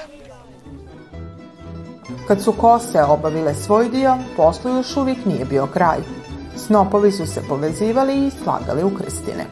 Kad 2.27 2.41
su 2.41 2.51
kose 2.51 3.03
obavile 3.03 3.55
svoj 3.55 3.89
dio, 3.89 4.17
poslu 4.37 4.71
još 4.71 4.97
uvijek 4.97 5.25
nije 5.25 5.45
bio 5.45 5.67
kraj. 5.67 6.18
Snopovi 6.65 7.11
su 7.11 7.25
se 7.25 7.41
povezivali 7.49 8.27
i 8.27 8.31
slagali 8.43 8.83
u 8.83 8.95
krstine. 8.97 9.45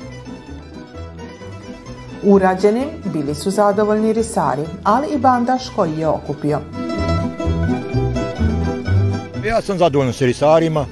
Urađenim 2.24 2.90
bili 3.14 3.36
su 3.36 3.52
zadovoljni 3.52 4.14
risari, 4.14 4.64
ali 4.84 5.08
i 5.08 5.18
bandaš 5.18 5.70
koji 5.76 6.00
je 6.00 6.08
okupio. 6.08 6.60
Ja 9.48 9.62
sam 9.62 9.78
zadovoljan 9.78 10.14
s 10.14 10.22
risarima, 10.22 10.86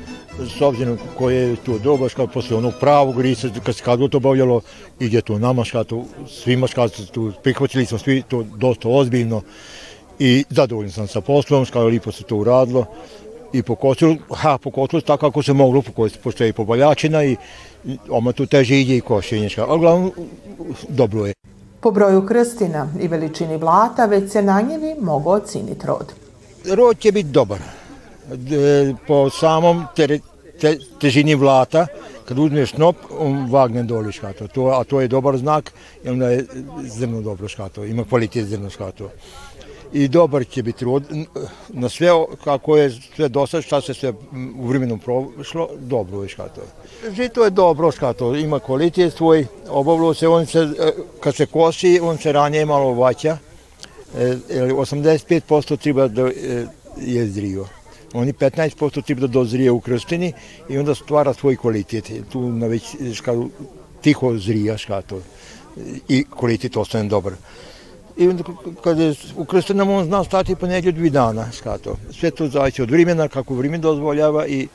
s 0.57 0.61
obzirom 0.61 0.97
koje 1.17 1.35
je 1.35 1.55
to 1.55 1.77
dobro, 1.79 2.09
škada 2.09 2.31
posle 2.31 2.57
onog 2.57 2.73
pravog 2.79 3.21
risa, 3.21 3.49
kad 3.65 3.75
se 3.75 3.83
kad 3.83 4.09
to 4.09 4.17
obavljalo, 4.17 4.61
ide 4.99 5.21
to 5.21 5.39
nama 5.39 5.63
škato, 5.63 6.03
svima 6.27 6.67
škada 6.67 6.93
tu 7.11 7.31
prihvatili 7.43 7.85
smo 7.85 7.97
svi 7.97 8.21
to 8.21 8.43
dosta 8.57 8.89
ozbiljno 8.89 9.41
i 10.19 10.43
zadovoljan 10.49 10.91
sam 10.91 11.07
sa 11.07 11.21
poslom, 11.21 11.65
škada 11.65 11.85
lipo 11.85 12.11
se 12.11 12.23
to 12.23 12.35
uradilo 12.35 12.85
i 13.57 13.63
pokosilo, 13.63 14.15
ha, 14.29 14.57
pokosilo 14.57 15.01
tako 15.01 15.27
kako 15.27 15.43
se 15.43 15.53
moglo, 15.53 15.81
pokosilo, 15.81 16.21
pošto 16.23 16.43
je 16.43 16.49
i 16.49 16.53
pobaljačina 16.53 17.23
i 17.23 17.35
oma 18.09 18.31
tu 18.31 18.45
teže 18.45 18.81
ide 18.81 18.97
i 18.97 19.01
košenje, 19.01 19.49
ali 19.57 19.77
uglavnom 19.77 20.11
dobro 20.89 21.25
je. 21.25 21.33
Po 21.79 21.91
broju 21.91 22.25
krstina 22.25 22.87
i 23.01 23.07
veličini 23.07 23.57
vlata 23.57 24.05
već 24.05 24.31
se 24.31 24.41
na 24.41 24.61
njevi 24.61 24.95
mogu 25.01 25.29
ociniti 25.29 25.87
rod. 25.87 26.13
Rod 26.73 26.99
će 26.99 27.11
biti 27.11 27.29
dobar. 27.29 27.59
Po 29.07 29.29
samom 29.29 29.83
te, 29.95 30.19
te, 30.61 30.77
težini 31.01 31.35
vlata, 31.35 31.87
kad 32.25 32.39
uzmeš 32.39 32.71
snop, 32.71 32.95
on 33.19 33.51
vagne 33.51 33.83
doli 33.83 34.11
škato. 34.11 34.47
To, 34.47 34.67
a 34.67 34.83
to 34.83 35.01
je 35.01 35.07
dobar 35.07 35.37
znak, 35.37 35.73
i 36.03 36.09
onda 36.09 36.29
je 36.29 36.45
zrno 36.83 37.21
dobro 37.21 37.47
škato, 37.47 37.85
ima 37.85 38.03
kvalitet 38.03 38.45
zrno 38.45 38.69
škato 38.69 39.09
i 39.93 40.07
dobar 40.07 40.45
će 40.45 40.63
biti 40.63 40.85
rod. 40.85 41.03
Na 41.69 41.89
sve 41.89 42.09
kako 42.43 42.77
je 42.77 42.91
sve 43.15 43.29
dosad, 43.29 43.63
šta 43.63 43.81
se 43.81 43.93
sve 43.93 44.13
u 44.59 44.67
vremenu 44.67 44.97
prošlo, 44.97 45.69
dobro 45.79 46.23
je 46.23 46.29
škato. 46.29 46.61
Žito 47.03 47.13
znači, 47.15 47.39
je 47.39 47.49
dobro 47.49 47.91
škato, 47.91 48.35
ima 48.35 48.59
kvalitet 48.59 49.13
svoj, 49.13 49.45
obavilo 49.69 50.13
se, 50.13 50.27
on 50.27 50.45
se, 50.45 50.59
e, 50.59 50.91
kad 51.19 51.35
se 51.35 51.45
kosi, 51.45 51.99
on 52.03 52.17
se 52.17 52.31
ranije 52.31 52.65
malo 52.65 52.93
vaća, 52.93 53.37
e, 54.17 54.37
85% 54.49 55.77
treba 55.77 56.07
da 56.07 56.21
e, 56.21 56.65
je 57.01 57.27
zrio. 57.27 57.65
Oni 58.13 58.33
15% 58.33 59.03
treba 59.03 59.21
da 59.21 59.27
dozrije 59.27 59.71
u 59.71 59.79
krstini 59.79 60.33
i 60.69 60.77
onda 60.77 60.95
stvara 60.95 61.33
svoj 61.33 61.55
kvalitet. 61.55 62.11
Tu 62.31 62.41
na 62.41 62.67
već 62.67 62.95
škato, 63.13 63.47
tiho 64.01 64.37
zrija 64.37 64.77
škato 64.77 65.21
i 66.09 66.25
kvalitet 66.29 66.77
ostane 66.77 67.09
dobar. 67.09 67.33
I 68.17 68.27
onda 68.27 68.43
kad 68.83 68.99
je 68.99 69.13
u 69.37 69.45
krstenama 69.45 69.93
on 69.93 70.05
zna 70.05 70.23
stati 70.23 70.55
po 70.55 70.67
negdje 70.67 70.91
dvi 70.91 71.09
dana, 71.09 71.51
skato. 71.51 71.95
Sve 72.11 72.31
to 72.31 72.47
zavisi 72.47 72.81
od 72.81 72.91
vremena, 72.91 73.27
kako 73.27 73.55
vrijeme 73.55 73.77
dozvoljava 73.77 74.47
i 74.47 74.67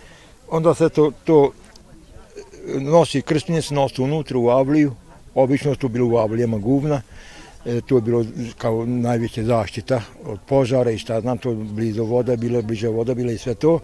onda 0.50 0.74
se 0.74 0.88
to, 0.88 1.12
to 1.24 1.50
e, 2.74 2.80
nosi, 2.80 3.22
krstenje 3.22 3.62
se 3.62 3.74
nosi 3.74 4.02
unutra 4.02 4.38
u 4.38 4.48
avliju, 4.48 4.92
obično 5.34 5.74
to 5.74 5.88
bilo 5.88 6.08
u 6.08 6.16
avlijama 6.16 6.58
guvna, 6.58 7.02
e, 7.64 7.80
to 7.80 7.96
je 7.96 8.00
bilo 8.00 8.24
kao 8.58 8.86
najveća 8.86 9.42
zaštita 9.42 10.02
od 10.24 10.38
požara 10.48 10.90
i 10.90 10.98
šta 10.98 11.20
znam, 11.20 11.38
to 11.38 11.54
blizu 11.54 12.04
voda, 12.04 12.36
bila 12.36 12.62
bliže 12.62 12.88
voda, 12.88 13.14
bila 13.14 13.32
i 13.32 13.38
sve 13.38 13.54
to. 13.54 13.78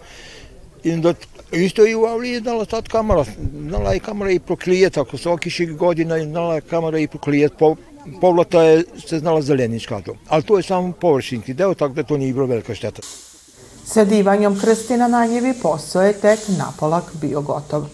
I 0.83 0.91
onda 0.91 1.13
isto 1.51 1.87
i 1.87 1.95
u 1.95 2.05
avliji 2.05 2.31
je 2.31 2.39
znala 2.39 2.65
stati 2.65 2.89
kamera, 2.89 3.25
znala 3.67 3.93
je 3.93 3.99
kamera 3.99 4.31
i 4.31 4.39
proklijet, 4.39 4.97
ako 4.97 5.17
se 5.17 5.29
okiši 5.29 5.65
godina, 5.65 6.19
znala 6.19 6.55
je 6.55 6.61
kamera 6.61 6.99
i 6.99 7.07
proklijet, 7.07 7.53
po, 7.59 7.75
povlata 8.21 8.63
je 8.63 8.83
se 9.07 9.19
znala 9.19 9.41
zelenička 9.41 10.01
to. 10.01 10.15
Ali 10.27 10.43
to 10.43 10.57
je 10.57 10.63
samo 10.63 10.91
površinski 10.91 11.53
deo, 11.53 11.73
tako 11.73 11.93
da 11.93 12.03
to 12.03 12.17
nije 12.17 12.33
bilo 12.33 12.45
velika 12.45 12.75
šteta. 12.75 13.01
Sedivanjom 13.85 14.59
krstina 14.59 15.07
na 15.07 15.25
njevi 15.25 15.53
posao 15.61 16.01
je 16.01 16.13
tek 16.13 16.39
napolak 16.57 17.03
bio 17.21 17.41
gotov. 17.41 17.85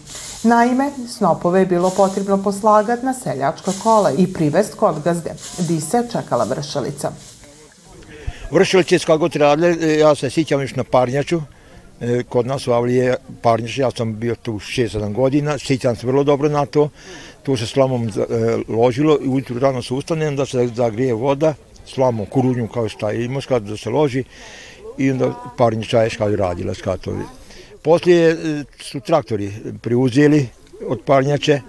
Naime, 0.42 0.90
snopove 1.08 1.60
je 1.60 1.66
bilo 1.66 1.90
potrebno 1.90 2.42
poslagat 2.42 3.02
na 3.02 3.14
seljačka 3.14 3.72
kola 3.82 4.10
i 4.10 4.32
privest 4.32 4.74
kod 4.74 5.02
gazde, 5.04 5.30
di 5.58 5.80
se 5.80 6.02
čekala 6.12 6.44
vršalica. 6.44 7.12
Vršalice 8.50 8.98
s 8.98 9.04
kako 9.04 9.28
radile, 9.34 9.98
ja 9.98 10.14
se 10.14 10.30
sjećam 10.30 10.60
još 10.60 10.74
na 10.74 10.84
parnjaču, 10.84 11.40
e, 12.00 12.22
kod 12.28 12.46
nas 12.46 12.66
u 12.66 12.72
Avlije 12.72 13.16
parnjač, 13.42 13.78
ja 13.78 13.90
sam 13.90 14.16
bio 14.18 14.34
tu 14.34 14.52
6-7 14.52 15.12
godina, 15.12 15.58
sjećam 15.58 15.96
se 15.96 16.06
vrlo 16.06 16.24
dobro 16.24 16.48
na 16.48 16.66
to, 16.66 16.88
tu 17.44 17.56
se 17.56 17.66
slamom 17.66 18.08
e, 18.08 18.12
ložilo 18.68 19.18
i 19.24 19.28
ujutru 19.28 19.58
rano 19.58 19.82
se 19.82 19.94
ustane, 19.94 20.30
da 20.30 20.46
se 20.46 20.66
zagrije 20.66 21.14
voda, 21.14 21.54
slamom, 21.86 22.26
kurunju 22.26 22.68
kao 22.68 22.88
šta 22.88 23.10
je 23.10 23.24
imaš, 23.24 23.46
kada 23.46 23.70
da 23.70 23.76
se 23.76 23.90
loži 23.90 24.24
i 24.98 25.10
onda 25.10 25.34
parnje 25.56 25.84
čaje 25.84 26.10
škali 26.10 26.36
radila 26.36 26.74
skatovi. 26.74 27.22
Poslije 27.82 28.30
e, 28.30 28.64
su 28.80 29.00
traktori 29.00 29.52
priuzeli 29.82 30.48
od 30.88 31.00
parnjače, 31.06 31.60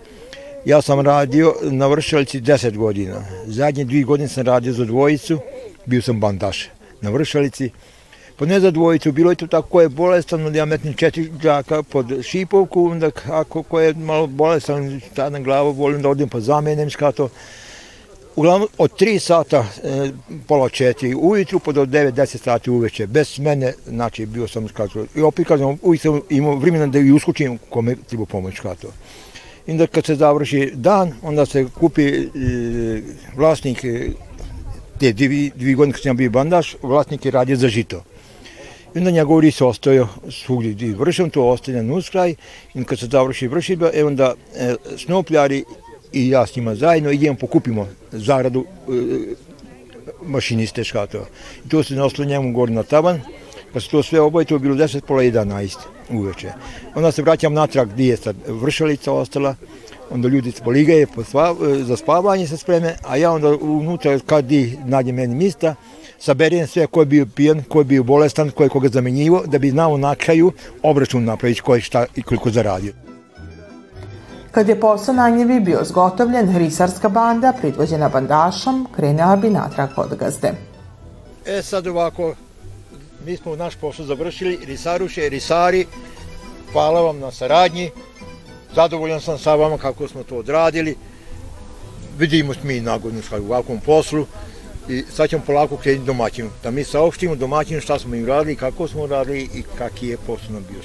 ja 0.66 0.82
sam 0.82 1.00
radio 1.00 1.54
na 1.62 1.88
vršalici 1.88 2.42
10 2.42 2.78
godina. 2.78 3.26
Zadnje 3.46 3.86
dvije 3.86 4.04
godine 4.04 4.30
sam 4.30 4.46
radio 4.46 4.74
za 4.74 4.86
dvojicu, 4.86 5.40
bio 5.86 6.02
sam 6.02 6.20
bandaš 6.20 6.70
na 7.02 7.10
vršalici, 7.10 7.70
Pa 8.36 8.46
ne 8.46 8.60
za 8.60 8.72
dvojicu, 8.72 9.12
bilo 9.12 9.32
je 9.32 9.36
to 9.36 9.48
tako 9.48 9.68
ko 9.70 9.82
je 9.82 9.90
bolestan, 9.90 10.46
onda 10.46 10.58
ja 10.58 10.66
metnim 10.66 10.94
četiri 10.94 11.32
džaka 11.42 11.84
pod 11.84 12.24
šipovku, 12.24 12.86
onda 12.86 13.12
ako 13.32 13.64
ko 13.64 13.80
je 13.80 13.94
malo 13.94 14.28
bolestan, 14.28 15.02
tada 15.14 15.40
glavu, 15.40 15.72
volim 15.72 16.02
da 16.02 16.10
odim 16.10 16.30
pa 16.30 16.40
zamenim 16.40 16.90
skato. 16.90 17.30
Uglavnom, 18.36 18.70
od 18.78 18.98
tri 18.98 19.20
sata, 19.20 19.66
e, 19.84 20.12
pola 20.48 20.70
četiri 20.70 21.16
ujutru, 21.16 21.60
pa 21.60 21.72
do 21.72 21.86
9-10 21.86 22.44
sati 22.44 22.70
uveče, 22.70 23.08
bez 23.08 23.40
mene, 23.40 23.74
znači, 23.88 24.26
bio 24.26 24.48
sam 24.48 24.68
skato. 24.68 25.06
I 25.16 25.22
opet 25.22 25.48
kažem, 25.48 25.78
uvijek 25.82 26.02
sam 26.02 26.22
imao 26.30 26.56
vremena 26.56 26.88
da 26.88 27.00
i 27.00 27.12
uskučim 27.12 27.58
kome 27.70 27.96
treba 28.10 28.26
pomoć 28.26 28.58
skato. 28.58 28.88
I 29.68 29.72
onda 29.72 29.88
kad 29.88 30.06
se 30.06 30.16
završi 30.16 30.72
dan, 30.74 31.14
onda 31.22 31.46
se 31.46 31.68
kupi 31.80 32.08
e, 32.08 32.28
vlasnik 33.36 33.84
e, 33.84 34.10
te 35.00 35.14
dvi, 35.14 35.52
dvi 35.56 35.74
godine 35.76 35.94
kad 35.94 36.04
sam 36.04 36.18
bio 36.18 36.30
bandaš, 36.30 36.76
vlasnik 36.82 37.26
je 37.26 37.32
radio 37.32 37.56
za 37.56 37.68
žito. 37.68 38.04
I 38.96 38.98
onda 38.98 39.12
njegov 39.12 39.40
ris 39.40 39.62
ostaje 39.62 40.06
svugdje 40.30 40.72
gdje 40.72 40.96
vršim, 40.96 41.30
to 41.30 41.48
ostaje 41.48 41.84
na 41.84 41.94
uskraj. 41.94 42.36
I 42.74 42.84
kad 42.84 43.00
se 43.00 43.06
završi 43.06 43.48
vršitba, 43.48 43.90
e 43.94 44.06
onda 44.06 44.34
e, 44.56 44.76
snopljari 44.98 45.64
i 46.14 46.30
ja 46.30 46.46
s 46.46 46.56
njima 46.56 46.76
zajedno 46.76 47.12
idemo 47.12 47.36
pokupimo 47.36 47.88
zaradu 48.12 48.66
e, 48.66 48.92
mašiniste 50.26 50.84
škatova. 50.84 51.26
I 51.66 51.70
to 51.70 51.84
se 51.84 51.96
naslo 51.96 52.26
njemu 52.26 52.54
gore 52.54 52.72
na 52.72 52.84
taban. 52.84 53.20
Kad 53.20 53.74
pa 53.74 53.80
se 53.80 53.90
to 53.90 54.04
sve 54.04 54.22
oboje, 54.22 54.46
to 54.46 54.56
je 54.56 54.60
bilo 54.60 54.76
10 54.76 55.02
pola 55.02 55.24
11 55.24 55.76
uveče. 56.10 56.52
Onda 56.96 57.12
se 57.12 57.22
vraćam 57.22 57.54
natrag 57.54 57.90
gdje 57.90 58.08
je 58.08 58.18
sad 58.18 58.36
vršalica 58.48 59.12
ostala, 59.12 59.56
onda 60.10 60.28
ljudi 60.28 60.54
poligaje 60.64 61.08
za 61.80 61.98
spavanje 61.98 62.48
se 62.48 62.58
spreme, 62.58 62.96
a 63.04 63.18
ja 63.18 63.32
onda 63.32 63.50
unutra 63.50 64.20
kad 64.26 64.46
di 64.46 64.78
nađe 64.86 65.12
meni 65.12 65.36
mista, 65.36 65.76
saberem 66.26 66.68
sve 66.68 66.88
ko 66.88 67.02
je 67.02 67.06
bio 67.06 67.26
pijan, 67.26 67.64
ko 67.70 67.80
je 67.80 67.86
bio 67.86 68.04
bolestan, 68.04 68.50
ko 68.52 68.64
je 68.64 68.70
koga 68.70 68.90
zamenjivo, 68.90 69.44
da 69.46 69.60
bi 69.60 69.70
znao 69.70 69.98
na 69.98 70.16
kraju 70.16 70.52
obračun 70.84 71.24
napraviti 71.24 71.62
ko 71.62 71.76
je 71.76 71.82
šta 71.82 72.06
i 72.16 72.24
koliko 72.24 72.50
zaradio. 72.50 72.94
Kad 74.52 74.70
je 74.70 74.80
posao 74.80 75.14
na 75.14 75.30
njevi 75.30 75.60
bio 75.60 75.84
zgotovljen, 75.84 76.58
risarska 76.58 77.10
banda, 77.10 77.54
pridvođena 77.60 78.10
bandašom, 78.10 78.88
krenula 78.96 79.36
bi 79.36 79.50
natrag 79.50 79.90
od 79.98 80.16
gazde. 80.20 80.52
E 81.46 81.62
sad 81.62 81.88
ovako, 81.88 82.34
mi 83.26 83.38
smo 83.38 83.56
naš 83.56 83.76
posao 83.76 84.06
završili, 84.06 84.60
risaruše, 84.66 85.30
risari, 85.30 85.86
hvala 86.72 87.02
vam 87.02 87.20
na 87.20 87.32
saradnji, 87.32 87.92
zadovoljan 88.76 89.22
sam 89.22 89.38
sa 89.38 89.56
vama 89.56 89.78
kako 89.78 90.08
smo 90.08 90.24
to 90.24 90.38
odradili, 90.38 90.96
vidimo 92.18 92.54
mi 92.64 92.82
nagodno 92.82 93.22
u 93.42 93.46
ovakvom 93.46 93.80
poslu 93.80 94.26
i 94.90 95.04
sad 95.12 95.30
ćemo 95.30 95.44
polako 95.46 95.78
krenuti 95.78 96.06
domaćinu, 96.06 96.50
da 96.64 96.72
mi 96.72 96.84
saopštimo 96.84 97.36
domaćinu 97.36 97.82
šta 97.82 98.00
smo 98.00 98.16
im 98.16 98.26
radili, 98.26 98.56
kako 98.56 98.88
smo 98.88 99.08
radili 99.08 99.50
i 99.54 99.64
kaki 99.78 100.08
je 100.08 100.18
posao 100.18 100.50
bio 100.50 100.62
bio 100.70 100.82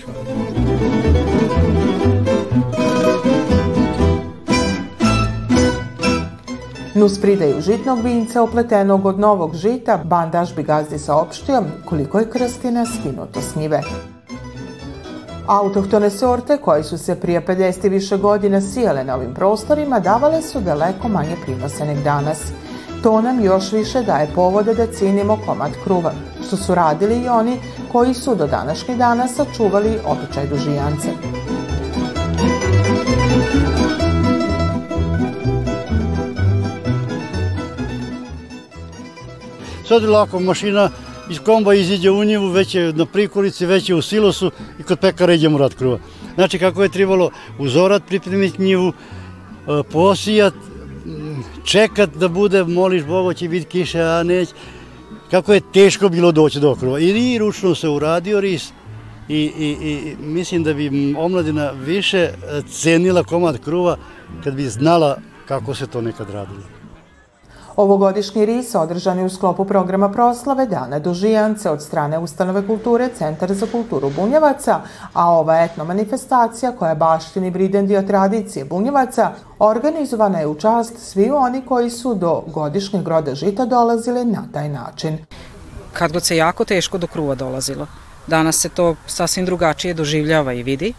Nus 6.94 7.20
pridaju 7.20 7.60
žitnog 7.60 8.04
vinca 8.04 8.42
opletenog 8.42 9.06
od 9.06 9.18
novog 9.18 9.54
žita, 9.54 10.00
bandaž 10.04 10.54
bi 10.54 10.62
gazdi 10.62 10.98
saopštio 10.98 11.64
koliko 11.84 12.18
je 12.18 12.30
krstina 12.30 12.86
skinuto 12.86 13.40
s 13.40 13.56
njive. 13.56 13.82
Autohtone 15.46 16.10
sorte 16.10 16.56
koje 16.56 16.84
su 16.84 16.98
se 16.98 17.20
prije 17.20 17.46
50 17.46 17.86
i 17.86 17.88
više 17.88 18.16
godina 18.16 18.60
sijale 18.60 19.04
na 19.04 19.14
ovim 19.14 19.34
prostorima 19.34 20.00
davale 20.00 20.42
su 20.42 20.60
daleko 20.60 21.08
manje 21.08 21.36
prinose 21.44 21.84
nek 21.84 22.04
danas. 22.04 22.38
To 23.02 23.20
nam 23.20 23.44
još 23.44 23.72
više 23.72 24.02
daje 24.02 24.28
povode 24.34 24.74
da 24.74 24.86
cinimo 24.86 25.38
komad 25.46 25.70
kruva, 25.84 26.12
što 26.46 26.56
su 26.56 26.74
radili 26.74 27.22
i 27.24 27.28
oni 27.28 27.56
koji 27.92 28.14
su 28.14 28.34
do 28.34 28.46
današnjih 28.46 28.98
dana 28.98 29.28
sačuvali 29.28 29.98
običaj 30.06 30.46
dužijance. 30.46 31.08
Sad 39.88 40.02
je 40.02 40.08
lako 40.08 40.40
mašina 40.40 40.90
iz 41.30 41.38
komba 41.38 41.74
iziđe 41.74 42.10
u 42.10 42.24
njivu, 42.24 42.48
već 42.48 42.74
je 42.74 42.92
na 42.92 43.06
prikolici, 43.06 43.66
već 43.66 43.88
je 43.88 43.94
u 43.94 44.02
silosu 44.02 44.50
i 44.78 44.82
kod 44.82 44.98
pekara 44.98 45.34
idemo 45.34 45.58
rad 45.58 45.74
kruva. 45.74 45.98
Znači 46.34 46.58
kako 46.58 46.82
je 46.82 46.88
trebalo 46.88 47.30
uzorat, 47.58 48.02
pripremiti 48.06 48.62
njivu, 48.62 48.92
e, 48.92 49.82
posijat, 49.92 50.54
čekat 51.64 52.10
da 52.10 52.28
bude, 52.28 52.64
moliš 52.64 53.04
Boga 53.04 53.34
će 53.34 53.48
biti 53.48 53.66
kiše, 53.66 54.00
a 54.00 54.22
neć. 54.22 54.48
Kako 55.30 55.52
je 55.52 55.72
teško 55.72 56.08
bilo 56.08 56.32
doći 56.32 56.60
do 56.60 56.74
kruva. 56.74 57.00
I 57.00 57.38
ručno 57.38 57.74
se 57.74 57.88
uradio 57.88 58.40
ris 58.40 58.72
i, 59.28 59.52
i, 59.58 59.76
i 59.90 60.16
mislim 60.20 60.62
da 60.62 60.74
bi 60.74 61.14
omladina 61.18 61.70
više 61.70 62.18
e, 62.18 62.32
cenila 62.70 63.24
komad 63.24 63.64
kruva 63.64 63.96
kad 64.44 64.54
bi 64.54 64.62
znala 64.62 65.18
kako 65.48 65.74
se 65.74 65.86
to 65.86 66.00
nekad 66.00 66.30
radilo. 66.30 66.79
Ovogodišnji 67.80 68.46
ris 68.46 68.74
održan 68.74 69.18
je 69.18 69.24
u 69.24 69.28
sklopu 69.28 69.64
programa 69.64 70.08
proslave 70.08 70.66
Dana 70.66 70.98
Dužijance 70.98 71.70
od 71.70 71.82
strane 71.82 72.18
Ustanove 72.18 72.66
kulture 72.66 73.08
Centar 73.18 73.54
za 73.54 73.66
kulturu 73.72 74.10
Bunjevaca, 74.10 74.80
a 75.12 75.30
ova 75.30 75.62
etnomanifestacija 75.62 76.72
koja 76.72 76.94
baštini 76.94 77.50
briden 77.50 77.86
dio 77.86 78.02
tradicije 78.02 78.64
Bunjevaca 78.64 79.30
organizovana 79.58 80.38
je 80.38 80.46
u 80.46 80.54
čast 80.54 80.98
svi 80.98 81.30
oni 81.30 81.62
koji 81.68 81.90
su 81.90 82.14
do 82.14 82.42
godišnjeg 82.46 83.08
roda 83.08 83.34
žita 83.34 83.64
dolazili 83.64 84.24
na 84.24 84.44
taj 84.52 84.68
način. 84.68 85.18
Kad 85.92 86.12
god 86.12 86.24
se 86.24 86.36
jako 86.36 86.64
teško 86.64 86.98
do 86.98 87.06
kruva 87.06 87.34
dolazilo, 87.34 87.86
danas 88.26 88.56
se 88.56 88.68
to 88.68 88.94
sasvim 89.06 89.46
drugačije 89.46 89.94
doživljava 89.94 90.52
i 90.52 90.62
vidi. 90.62 90.92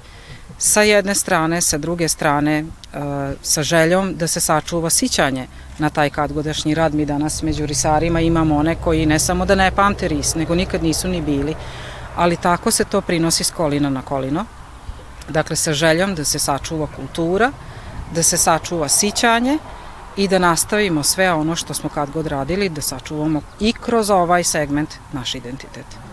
Sa 0.63 0.82
jedne 0.82 1.15
strane, 1.15 1.58
sa 1.62 1.78
druge 1.78 2.08
strane, 2.08 2.58
e, 2.60 2.65
sa 3.41 3.63
željom 3.63 4.15
da 4.15 4.28
se 4.28 4.39
sačuva 4.39 4.89
sićanje 4.89 5.47
na 5.78 5.89
taj 5.89 6.10
kadgodašnji 6.10 6.76
rad. 6.76 6.95
Mi 6.95 7.06
danas 7.06 7.41
među 7.41 7.65
risarima 7.65 8.21
imamo 8.21 8.58
one 8.58 8.76
koji 8.76 9.06
ne 9.06 9.19
samo 9.19 9.45
da 9.45 9.56
ne 9.56 9.71
pamte 9.71 10.08
ris, 10.08 10.36
nego 10.36 10.56
nikad 10.56 10.84
nisu 10.84 11.08
ni 11.08 11.21
bili, 11.21 11.56
ali 12.15 12.38
tako 12.38 12.71
se 12.71 12.84
to 12.84 13.02
prinosi 13.02 13.43
s 13.43 13.52
kolina 13.52 13.89
na 13.89 14.02
kolino. 14.02 14.45
Dakle, 15.30 15.56
sa 15.56 15.74
željom 15.74 16.15
da 16.15 16.24
se 16.24 16.39
sačuva 16.39 16.88
kultura, 16.95 17.52
da 18.15 18.24
se 18.24 18.38
sačuva 18.38 18.89
sićanje 18.89 19.58
i 20.17 20.28
da 20.28 20.39
nastavimo 20.39 21.04
sve 21.04 21.34
ono 21.34 21.56
što 21.56 21.74
smo 21.74 21.89
kad 21.89 22.12
god 22.12 22.28
radili, 22.28 22.69
da 22.69 22.82
sačuvamo 22.82 23.41
i 23.60 23.74
kroz 23.74 24.10
ovaj 24.10 24.43
segment 24.43 24.89
naš 25.13 25.36
identitet. 25.36 26.11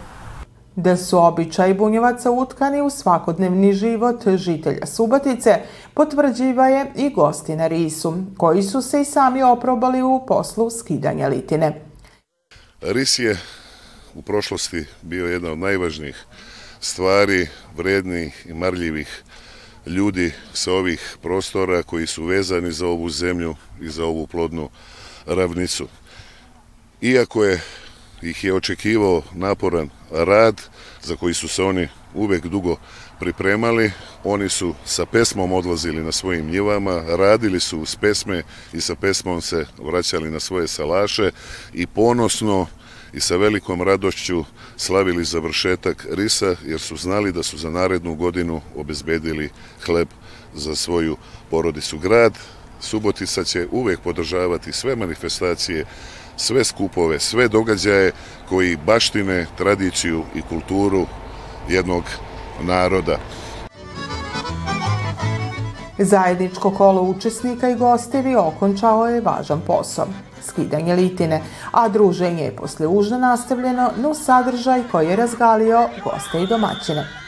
Da 0.79 0.97
su 0.97 1.19
običaj 1.19 1.75
bunjevaca 1.75 2.31
utkani 2.31 2.83
u 2.83 2.91
svakodnevni 2.91 3.73
život 3.73 4.29
žitelja 4.37 4.87
Subatice, 4.87 5.61
potvrđiva 5.95 6.69
je 6.69 6.93
i 6.97 7.11
gosti 7.11 7.57
na 7.57 7.67
Risu, 7.67 8.15
koji 8.37 8.63
su 8.63 8.83
se 8.83 9.01
i 9.01 9.05
sami 9.05 9.43
oprobali 9.43 10.03
u 10.03 10.25
poslu 10.27 10.71
skidanja 10.71 11.29
litine. 11.29 11.83
Ris 12.81 13.19
je 13.19 13.37
u 14.15 14.23
prošlosti 14.23 14.85
bio 15.03 15.27
jedna 15.27 15.53
od 15.53 15.59
najvažnijih 15.59 16.25
stvari, 16.81 17.49
vrednih 17.77 18.47
i 18.49 18.55
marljivih 18.55 19.23
ljudi 19.87 20.33
sa 20.53 20.73
ovih 20.73 21.17
prostora 21.23 21.83
koji 21.83 22.07
su 22.07 22.25
vezani 22.25 22.73
za 22.73 22.87
ovu 22.87 23.11
zemlju 23.11 23.55
i 23.81 23.89
za 23.89 24.05
ovu 24.05 24.27
plodnu 24.27 24.69
ravnicu. 25.27 25.89
Iako 27.01 27.45
je 27.45 27.61
ih 28.23 28.45
je 28.45 28.55
očekivao 28.55 29.23
naporan 29.35 29.91
rad 30.11 30.63
za 31.03 31.17
koji 31.17 31.35
su 31.35 31.49
se 31.49 31.63
oni 31.63 31.89
uvek 32.15 32.47
dugo 32.47 32.77
pripremali. 33.21 33.93
Oni 34.25 34.49
su 34.49 34.75
sa 34.85 35.07
pesmom 35.07 35.53
odlazili 35.53 36.03
na 36.03 36.13
svojim 36.13 36.51
njivama, 36.51 37.03
radili 37.07 37.61
su 37.61 37.87
s 37.87 37.97
pesme 37.97 38.43
i 38.73 38.81
sa 38.81 38.95
pesmom 38.95 39.41
se 39.41 39.67
vraćali 39.79 40.31
na 40.31 40.41
svoje 40.41 40.69
salaše 40.69 41.31
i 41.73 41.87
ponosno 41.87 42.67
i 43.13 43.21
sa 43.21 43.37
velikom 43.37 43.83
radošću 43.83 44.45
slavili 44.77 45.25
završetak 45.25 46.07
risa 46.11 46.57
jer 46.65 46.81
su 46.81 46.97
znali 46.97 47.33
da 47.33 47.43
su 47.43 47.59
za 47.59 47.71
narednu 47.71 48.15
godinu 48.15 48.61
obezbedili 48.77 49.51
hleb 49.87 50.09
za 50.55 50.75
svoju 50.75 51.17
porodicu. 51.51 51.99
Grad 51.99 52.39
Subotica 52.81 53.45
će 53.45 53.67
uvek 53.71 54.01
podržavati 54.01 54.73
sve 54.73 54.97
manifestacije 54.97 55.85
sve 56.39 56.65
skupove, 56.65 57.21
sve 57.21 57.49
događaje 57.49 58.13
koji 58.49 58.79
baštine 58.87 59.47
tradiciju 59.59 60.23
i 60.35 60.43
kulturu 60.43 61.07
jednog 61.69 62.05
naroda. 62.61 63.17
Zajedničko 65.99 66.71
kolo 66.71 67.03
učesnika 67.03 67.69
i 67.69 67.75
gostevi 67.75 68.37
okončao 68.37 69.09
je 69.09 69.21
važan 69.21 69.61
posao, 69.67 70.07
skidanje 70.43 70.95
litine, 70.95 71.43
a 71.73 71.89
druženje 71.89 72.45
je 72.45 72.57
posle 72.57 72.87
užna 72.87 73.19
nastavljeno 73.19 73.91
no 73.97 74.15
sadržaj 74.15 74.83
koji 74.93 75.09
je 75.09 75.17
razgalio 75.17 75.89
goste 76.05 76.43
i 76.43 76.47
domaćine. 76.47 77.28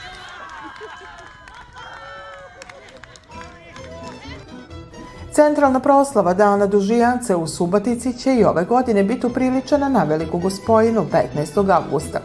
Centralna 5.40 5.80
proslava 5.80 6.34
Dana 6.34 6.66
Dužijance 6.66 7.36
u 7.36 7.46
Subatici 7.46 8.12
će 8.18 8.34
i 8.34 8.44
ove 8.44 8.64
godine 8.64 9.04
biti 9.04 9.26
upriličena 9.26 9.88
na 9.88 10.04
Veliku 10.04 10.38
gospojinu 10.38 11.06
15. 11.36 11.70
augusta, 11.70 12.20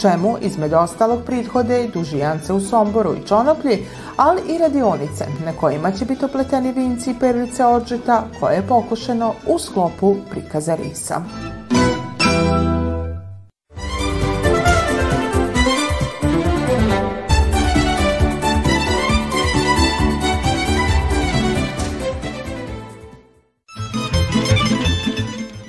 čemu 0.00 0.36
izmed 0.40 0.72
ostalog 0.72 1.22
prithode 1.26 1.84
i 1.84 1.88
Dužijance 1.88 2.52
u 2.52 2.60
Somboru 2.60 3.14
i 3.14 3.26
Čonoplji, 3.28 3.86
ali 4.16 4.42
i 4.48 4.58
radionice 4.58 5.26
na 5.44 5.52
kojima 5.52 5.92
će 5.92 6.04
biti 6.04 6.24
opleteni 6.24 6.72
vinci 6.72 7.10
i 7.10 7.18
perlice 7.20 7.64
odžita 7.64 8.24
koje 8.40 8.54
je 8.54 8.66
pokušeno 8.68 9.34
u 9.46 9.58
sklopu 9.58 10.16
prikaza 10.30 10.74
risa. 10.74 11.22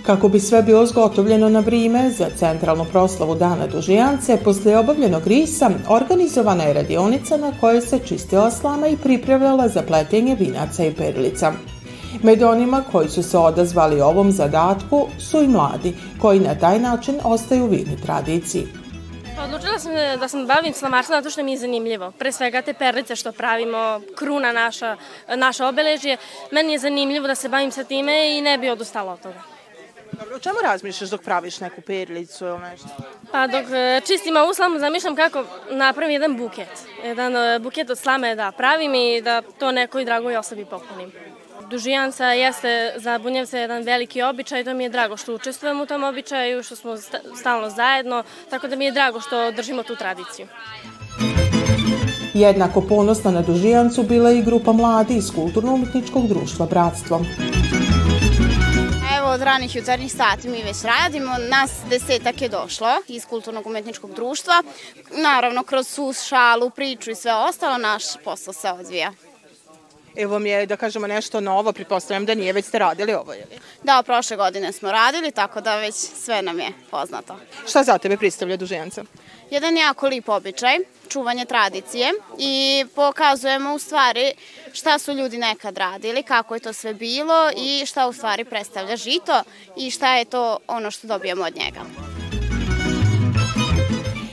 Kako 0.06 0.28
bi 0.28 0.40
sve 0.40 0.62
bilo 0.62 0.86
zgotovljeno 0.86 1.50
na 1.50 1.60
vrijeme 1.60 2.10
za 2.10 2.26
centralnu 2.40 2.86
proslavu 2.92 3.36
Dana 3.36 3.68
Dužijance, 3.68 4.38
posle 4.44 4.78
obavljenog 4.78 5.28
risa 5.28 5.70
organizovana 5.90 6.64
je 6.64 6.74
radionica 6.74 7.38
na 7.38 7.52
kojoj 7.60 7.82
se 7.82 8.00
čistila 8.00 8.52
slama 8.52 8.88
i 8.88 8.98
pripravljala 8.98 9.68
za 9.68 9.82
pletenje 9.82 10.36
vinaca 10.36 10.86
i 10.86 10.94
perlica. 10.94 11.54
Med 12.24 12.44
onima 12.44 12.84
koji 12.92 13.10
su 13.10 13.24
se 13.24 13.38
odazvali 13.38 14.02
ovom 14.02 14.32
zadatku 14.32 15.08
su 15.20 15.44
i 15.44 15.48
mladi, 15.48 15.96
koji 16.22 16.40
na 16.40 16.56
taj 16.56 16.80
način 16.80 17.20
ostaju 17.24 17.68
vidni 17.68 18.02
tradiciji. 18.02 18.68
Odlučila 19.44 19.80
sam 19.80 19.92
da 20.20 20.28
sam 20.28 20.48
bavim 20.48 20.74
slamarstvom 20.74 21.18
zato 21.18 21.30
što 21.30 21.44
mi 21.44 21.52
je 21.52 21.58
zanimljivo. 21.58 22.12
Pre 22.12 22.32
svega 22.32 22.62
te 22.62 22.74
perlice 22.74 23.16
što 23.16 23.32
pravimo, 23.32 24.02
kruna 24.16 24.52
naša, 24.52 24.98
naša 25.36 25.68
obeležje. 25.68 26.18
Meni 26.52 26.72
je 26.72 26.80
zanimljivo 26.80 27.28
da 27.28 27.36
se 27.36 27.50
bavim 27.50 27.72
sa 27.72 27.84
time 27.84 28.38
i 28.38 28.42
ne 28.42 28.58
bi 28.58 28.70
odustala 28.70 29.14
od 29.14 29.22
toga. 29.22 29.51
Dobro, 30.22 30.36
o 30.36 30.40
čemu 30.40 30.56
razmišljaš 30.64 31.10
dok 31.10 31.22
praviš 31.22 31.60
neku 31.60 31.82
perlicu 31.82 32.46
ili 32.46 32.60
nešto? 32.60 32.88
Pa 33.32 33.48
dok 33.48 33.66
e, 33.74 34.02
čistim 34.08 34.38
ovu 34.38 34.54
slamu, 34.54 34.80
zamišljam 34.80 35.16
kako 35.16 35.44
napravim 35.72 36.12
jedan 36.12 36.38
buket. 36.38 36.70
Jedan 37.04 37.36
e, 37.36 37.60
buket 37.60 37.90
od 37.90 37.98
slame 37.98 38.36
da 38.36 38.52
pravim 38.52 38.96
i 38.96 39.22
da 39.22 39.42
to 39.42 39.72
nekoj 39.72 40.06
dragoj 40.06 40.38
osobi 40.38 40.66
poklonim. 40.66 41.12
Dužijanca 41.70 42.26
jeste 42.26 42.94
za 42.98 43.18
Bunjevce 43.18 43.60
jedan 43.60 43.84
veliki 43.84 44.22
običaj, 44.22 44.64
to 44.64 44.74
mi 44.74 44.84
je 44.84 44.90
drago 44.90 45.18
što 45.18 45.36
učestvujem 45.36 45.82
u 45.82 45.86
tom 45.86 46.04
običaju, 46.04 46.64
što 46.64 46.76
smo 46.76 46.98
stalno 47.40 47.70
zajedno, 47.70 48.24
tako 48.50 48.68
da 48.68 48.76
mi 48.76 48.86
je 48.86 48.92
drago 48.92 49.22
što 49.22 49.52
držimo 49.52 49.84
tu 49.84 49.96
tradiciju. 49.96 50.48
Jednako 52.34 52.82
ponosna 52.82 53.32
na 53.32 53.42
Dužijancu 53.42 54.04
bila 54.04 54.32
i 54.32 54.44
grupa 54.44 54.72
mladi 54.72 55.14
iz 55.14 55.32
Kulturno-umetničkog 55.36 56.28
društva 56.28 56.66
Bratstvo. 56.66 57.22
Od 59.42 59.46
ranih 59.46 59.76
jutarnjih 59.76 60.12
sati 60.12 60.48
mi 60.48 60.64
već 60.64 60.84
radimo. 60.84 61.36
Nas 61.50 61.72
desetak 61.90 62.42
je 62.42 62.50
došlo 62.50 63.02
iz 63.08 63.26
Kulturnog 63.26 63.68
umetničkog 63.68 64.14
društva. 64.14 64.64
Naravno, 65.12 65.64
kroz 65.64 65.88
sus, 65.88 66.24
šalu, 66.24 66.70
priču 66.70 67.12
i 67.12 67.16
sve 67.16 67.34
ostalo, 67.34 67.78
naš 67.78 68.04
posao 68.24 68.54
se 68.54 68.72
odvija. 68.72 69.14
Evo 70.16 70.40
mi 70.40 70.50
je, 70.50 70.66
da 70.66 70.78
kažemo, 70.78 71.08
nešto 71.08 71.40
novo, 71.40 71.74
pretpostavljam 71.74 72.26
da 72.26 72.36
nije, 72.36 72.54
već 72.54 72.66
ste 72.66 72.80
radili 72.80 73.14
ovo, 73.14 73.34
je 73.34 73.46
li? 73.52 73.60
Da, 73.84 74.04
prošle 74.06 74.38
godine 74.38 74.72
smo 74.72 74.92
radili, 74.92 75.32
tako 75.32 75.62
da 75.62 75.76
već 75.76 75.96
sve 75.96 76.42
nam 76.42 76.60
je 76.60 76.68
poznato. 76.92 77.38
Šta 77.68 77.84
za 77.84 77.98
tebe 77.98 78.18
predstavlja 78.18 78.58
Dužijanca? 78.58 79.04
Jedan 79.52 79.78
jako 79.78 80.08
lip 80.08 80.30
običaj, 80.30 80.78
čuvanje 81.10 81.46
tradicije 81.46 82.14
i 82.38 82.86
pokazujemo 82.96 83.74
u 83.74 83.80
stvari 83.80 84.34
šta 84.74 85.00
su 85.00 85.14
ljudi 85.14 85.38
nekad 85.38 85.78
radili, 85.78 86.24
kako 86.24 86.54
je 86.54 86.60
to 86.60 86.74
sve 86.74 86.94
bilo 86.94 87.52
i 87.58 87.86
šta 87.86 88.08
u 88.08 88.14
stvari 88.14 88.46
predstavlja 88.46 88.96
žito 88.96 89.44
i 89.78 89.92
šta 89.92 90.16
je 90.16 90.26
to 90.26 90.58
ono 90.68 90.92
što 90.92 91.08
dobijemo 91.08 91.44
od 91.44 91.56
njega. 91.56 91.82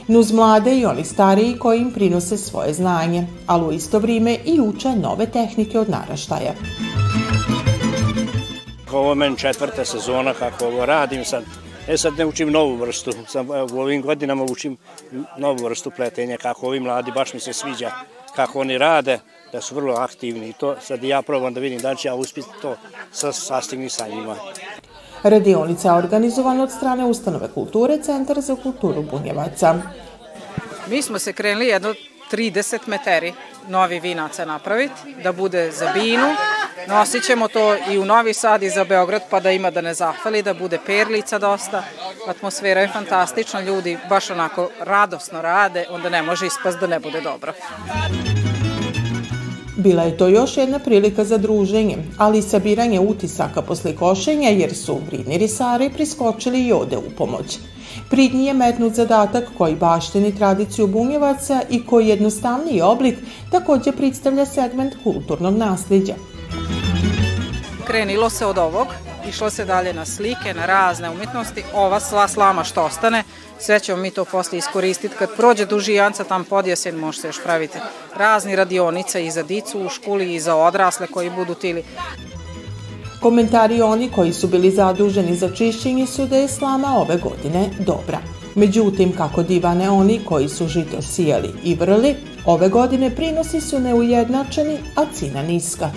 Nuz 0.09 0.33
mlade 0.33 0.79
i 0.79 0.85
oni 0.85 1.05
stariji 1.05 1.59
koji 1.59 1.79
im 1.79 1.93
prinose 1.93 2.37
svoje 2.37 2.75
znanje, 2.75 3.27
ali 3.47 3.65
u 3.65 3.73
isto 3.73 3.99
vrijeme 3.99 4.39
i 4.45 4.61
uče 4.61 4.89
nove 4.89 5.27
tehnike 5.31 5.79
od 5.79 5.91
naraštaja. 5.91 6.55
Ovo 8.93 9.09
je 9.09 9.15
meni 9.15 9.39
četvrta 9.39 9.85
sezona 9.85 10.35
kako 10.35 10.67
ovo 10.67 10.87
radim 10.87 11.25
sad. 11.25 11.45
E 11.89 11.99
sad 11.99 12.19
ne 12.19 12.27
učim 12.27 12.51
novu 12.51 12.77
vrstu, 12.77 13.13
sam, 13.29 13.51
u 13.51 13.81
ovim 13.81 14.03
godinama 14.03 14.45
učim 14.45 14.77
novu 15.39 15.65
vrstu 15.65 15.91
pletenja, 15.91 16.37
kako 16.37 16.67
ovi 16.67 16.81
mladi, 16.81 17.13
baš 17.15 17.35
mi 17.35 17.41
se 17.41 17.53
sviđa 17.53 17.91
kako 18.37 18.61
oni 18.61 18.79
rade, 18.79 19.19
da 19.53 19.61
su 19.61 19.75
vrlo 19.75 19.95
aktivni 19.95 20.49
i 20.49 20.53
to 20.53 20.77
sad 20.81 21.05
ja 21.05 21.23
probam 21.23 21.55
da 21.55 21.61
vidim 21.61 21.81
da 21.81 21.95
će 21.95 22.09
ja 22.09 22.15
uspjeti 22.15 22.49
to 22.63 22.77
sa 23.13 23.33
sastigni 23.33 23.89
sa 23.89 24.09
njima. 24.09 24.37
Radionica 25.23 25.89
je 25.89 25.95
organizovana 25.95 26.63
od 26.63 26.71
strane 26.71 27.05
Ustanove 27.05 27.49
kulture 27.55 27.99
Centar 28.03 28.41
za 28.41 28.57
kulturu 28.57 29.03
Bunjevaca. 29.03 29.75
Mi 30.87 31.03
smo 31.03 31.19
se 31.19 31.33
krenuli 31.33 31.67
jedno 31.67 31.95
30 32.33 32.79
meteri 32.87 33.33
novi 33.69 34.01
vinaca 34.01 34.45
napraviti, 34.45 35.15
da 35.23 35.33
bude 35.33 35.71
za 35.71 35.93
binu. 35.95 36.29
Nosit 36.87 37.25
ćemo 37.25 37.49
to 37.49 37.77
i 37.91 37.99
u 37.99 38.05
Novi 38.05 38.35
Sad 38.35 38.63
i 38.63 38.71
za 38.71 38.85
Beograd, 38.85 39.23
pa 39.31 39.41
da 39.41 39.51
ima 39.51 39.71
da 39.71 39.81
ne 39.81 39.95
zahvali, 39.95 40.43
da 40.43 40.55
bude 40.55 40.79
perlica 40.87 41.39
dosta. 41.39 41.83
Atmosfera 42.29 42.81
je 42.81 42.89
fantastična, 42.89 43.61
ljudi 43.61 43.99
baš 44.09 44.31
onako 44.31 44.71
radosno 44.81 45.43
rade, 45.43 45.87
onda 45.91 46.09
ne 46.09 46.23
može 46.23 46.47
ispast 46.47 46.79
da 46.79 46.87
ne 46.87 46.99
bude 46.99 47.21
dobro. 47.21 47.53
Bila 49.79 50.03
je 50.03 50.17
to 50.17 50.29
još 50.29 50.57
jedna 50.57 50.79
prilika 50.79 51.25
za 51.25 51.39
druženje, 51.39 51.97
ali 52.17 52.39
i 52.39 52.43
sabiranje 52.43 53.01
utisaka 53.01 53.63
posle 53.63 53.97
košenja 53.97 54.49
jer 54.49 54.75
su 54.75 54.99
vridni 55.07 55.39
risari 55.39 55.91
priskočili 55.91 56.67
i 56.67 56.73
ode 56.73 56.97
u 56.97 57.11
pomoć. 57.19 57.59
Pridnji 58.11 58.47
je 58.47 58.55
metnut 58.55 58.93
zadatak 58.93 59.45
koji 59.59 59.77
bašteni 59.77 60.35
tradiciju 60.37 60.87
bunjevaca 60.87 61.63
i 61.71 61.87
koji 61.87 62.09
jednostavniji 62.09 62.81
oblik 62.81 63.19
također 63.51 63.97
predstavlja 63.97 64.47
segment 64.47 64.95
kulturnog 65.05 65.57
nasljeđa. 65.57 66.15
Krenilo 67.85 68.31
se 68.31 68.47
od 68.47 68.59
ovog, 68.59 68.87
išlo 69.29 69.51
se 69.51 69.65
dalje 69.65 69.93
na 69.93 70.07
slike, 70.07 70.55
na 70.55 70.67
razne 70.67 71.11
umjetnosti. 71.11 71.65
Ova 71.75 72.01
sva 72.01 72.29
slama 72.29 72.65
što 72.65 72.83
ostane, 72.83 73.25
sve 73.59 73.81
ćemo 73.81 74.03
mi 74.03 74.11
to 74.11 74.25
posle 74.25 74.59
iskoristiti. 74.59 75.15
Kad 75.19 75.37
prođe 75.37 75.67
duži 75.67 75.95
janca 75.95 76.25
tam 76.25 76.45
podjesen, 76.45 76.97
može 76.97 77.21
se 77.21 77.27
još 77.27 77.43
praviti 77.43 77.79
razni 78.17 78.57
radionice 78.57 79.27
i 79.27 79.31
za 79.31 79.43
dicu 79.43 79.81
u 79.81 79.89
školi 79.89 80.35
i 80.35 80.41
za 80.41 80.57
odrasle 80.57 81.07
koji 81.07 81.31
budu 81.31 81.55
tili. 81.55 81.85
Komentari 83.21 83.83
oni 83.83 84.11
koji 84.11 84.33
su 84.33 84.49
bili 84.49 84.71
zaduženi 84.71 85.37
za 85.37 85.55
čišćenje 85.55 86.07
su 86.07 86.27
da 86.27 86.37
je 86.37 86.49
slama 86.49 86.97
ove 86.99 87.17
godine 87.17 87.71
dobra. 87.79 88.19
Međutim, 88.55 89.17
kako 89.17 89.43
divane 89.43 89.91
oni 89.91 90.21
koji 90.25 90.49
su 90.49 90.69
žito 90.69 91.03
sijali 91.03 91.49
i 91.65 91.75
vrli, 91.75 92.17
ove 92.47 92.69
godine 92.69 93.11
prinosi 93.17 93.61
su 93.61 93.81
neujednačeni, 93.81 94.79
a 94.97 95.05
cina 95.15 95.43
niska. 95.43 95.91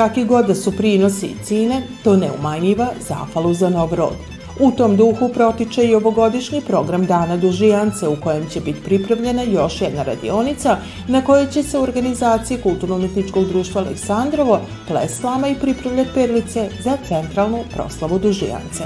Kaki 0.00 0.24
god 0.24 0.46
da 0.46 0.54
su 0.54 0.72
prinosi 0.72 1.26
i 1.26 1.44
cine, 1.44 1.82
to 2.04 2.16
ne 2.16 2.30
umanjiva 2.38 2.86
zafalu 3.08 3.54
za 3.54 3.68
nov 3.68 3.94
rod. 3.94 4.16
U 4.60 4.70
tom 4.70 4.96
duhu 4.96 5.28
protiče 5.28 5.84
i 5.84 5.94
ovogodišnji 5.94 6.60
program 6.60 7.06
Dana 7.06 7.36
Dužijance 7.36 8.08
u 8.08 8.16
kojem 8.16 8.48
će 8.48 8.60
biti 8.60 8.80
pripremljena 8.80 9.42
još 9.42 9.80
jedna 9.80 10.02
radionica 10.02 10.76
na 11.08 11.24
kojoj 11.24 11.50
će 11.50 11.62
se 11.62 11.78
u 11.78 11.82
organizaciji 11.82 12.58
Kulturno-umetničkog 12.62 13.48
društva 13.48 13.80
Aleksandrovo 13.82 14.60
ples 14.88 15.20
slama 15.20 15.48
i 15.48 15.60
pripravljati 15.60 16.10
perlice 16.14 16.68
za 16.84 16.96
centralnu 17.08 17.58
proslavu 17.74 18.18
Dužijance. 18.18 18.84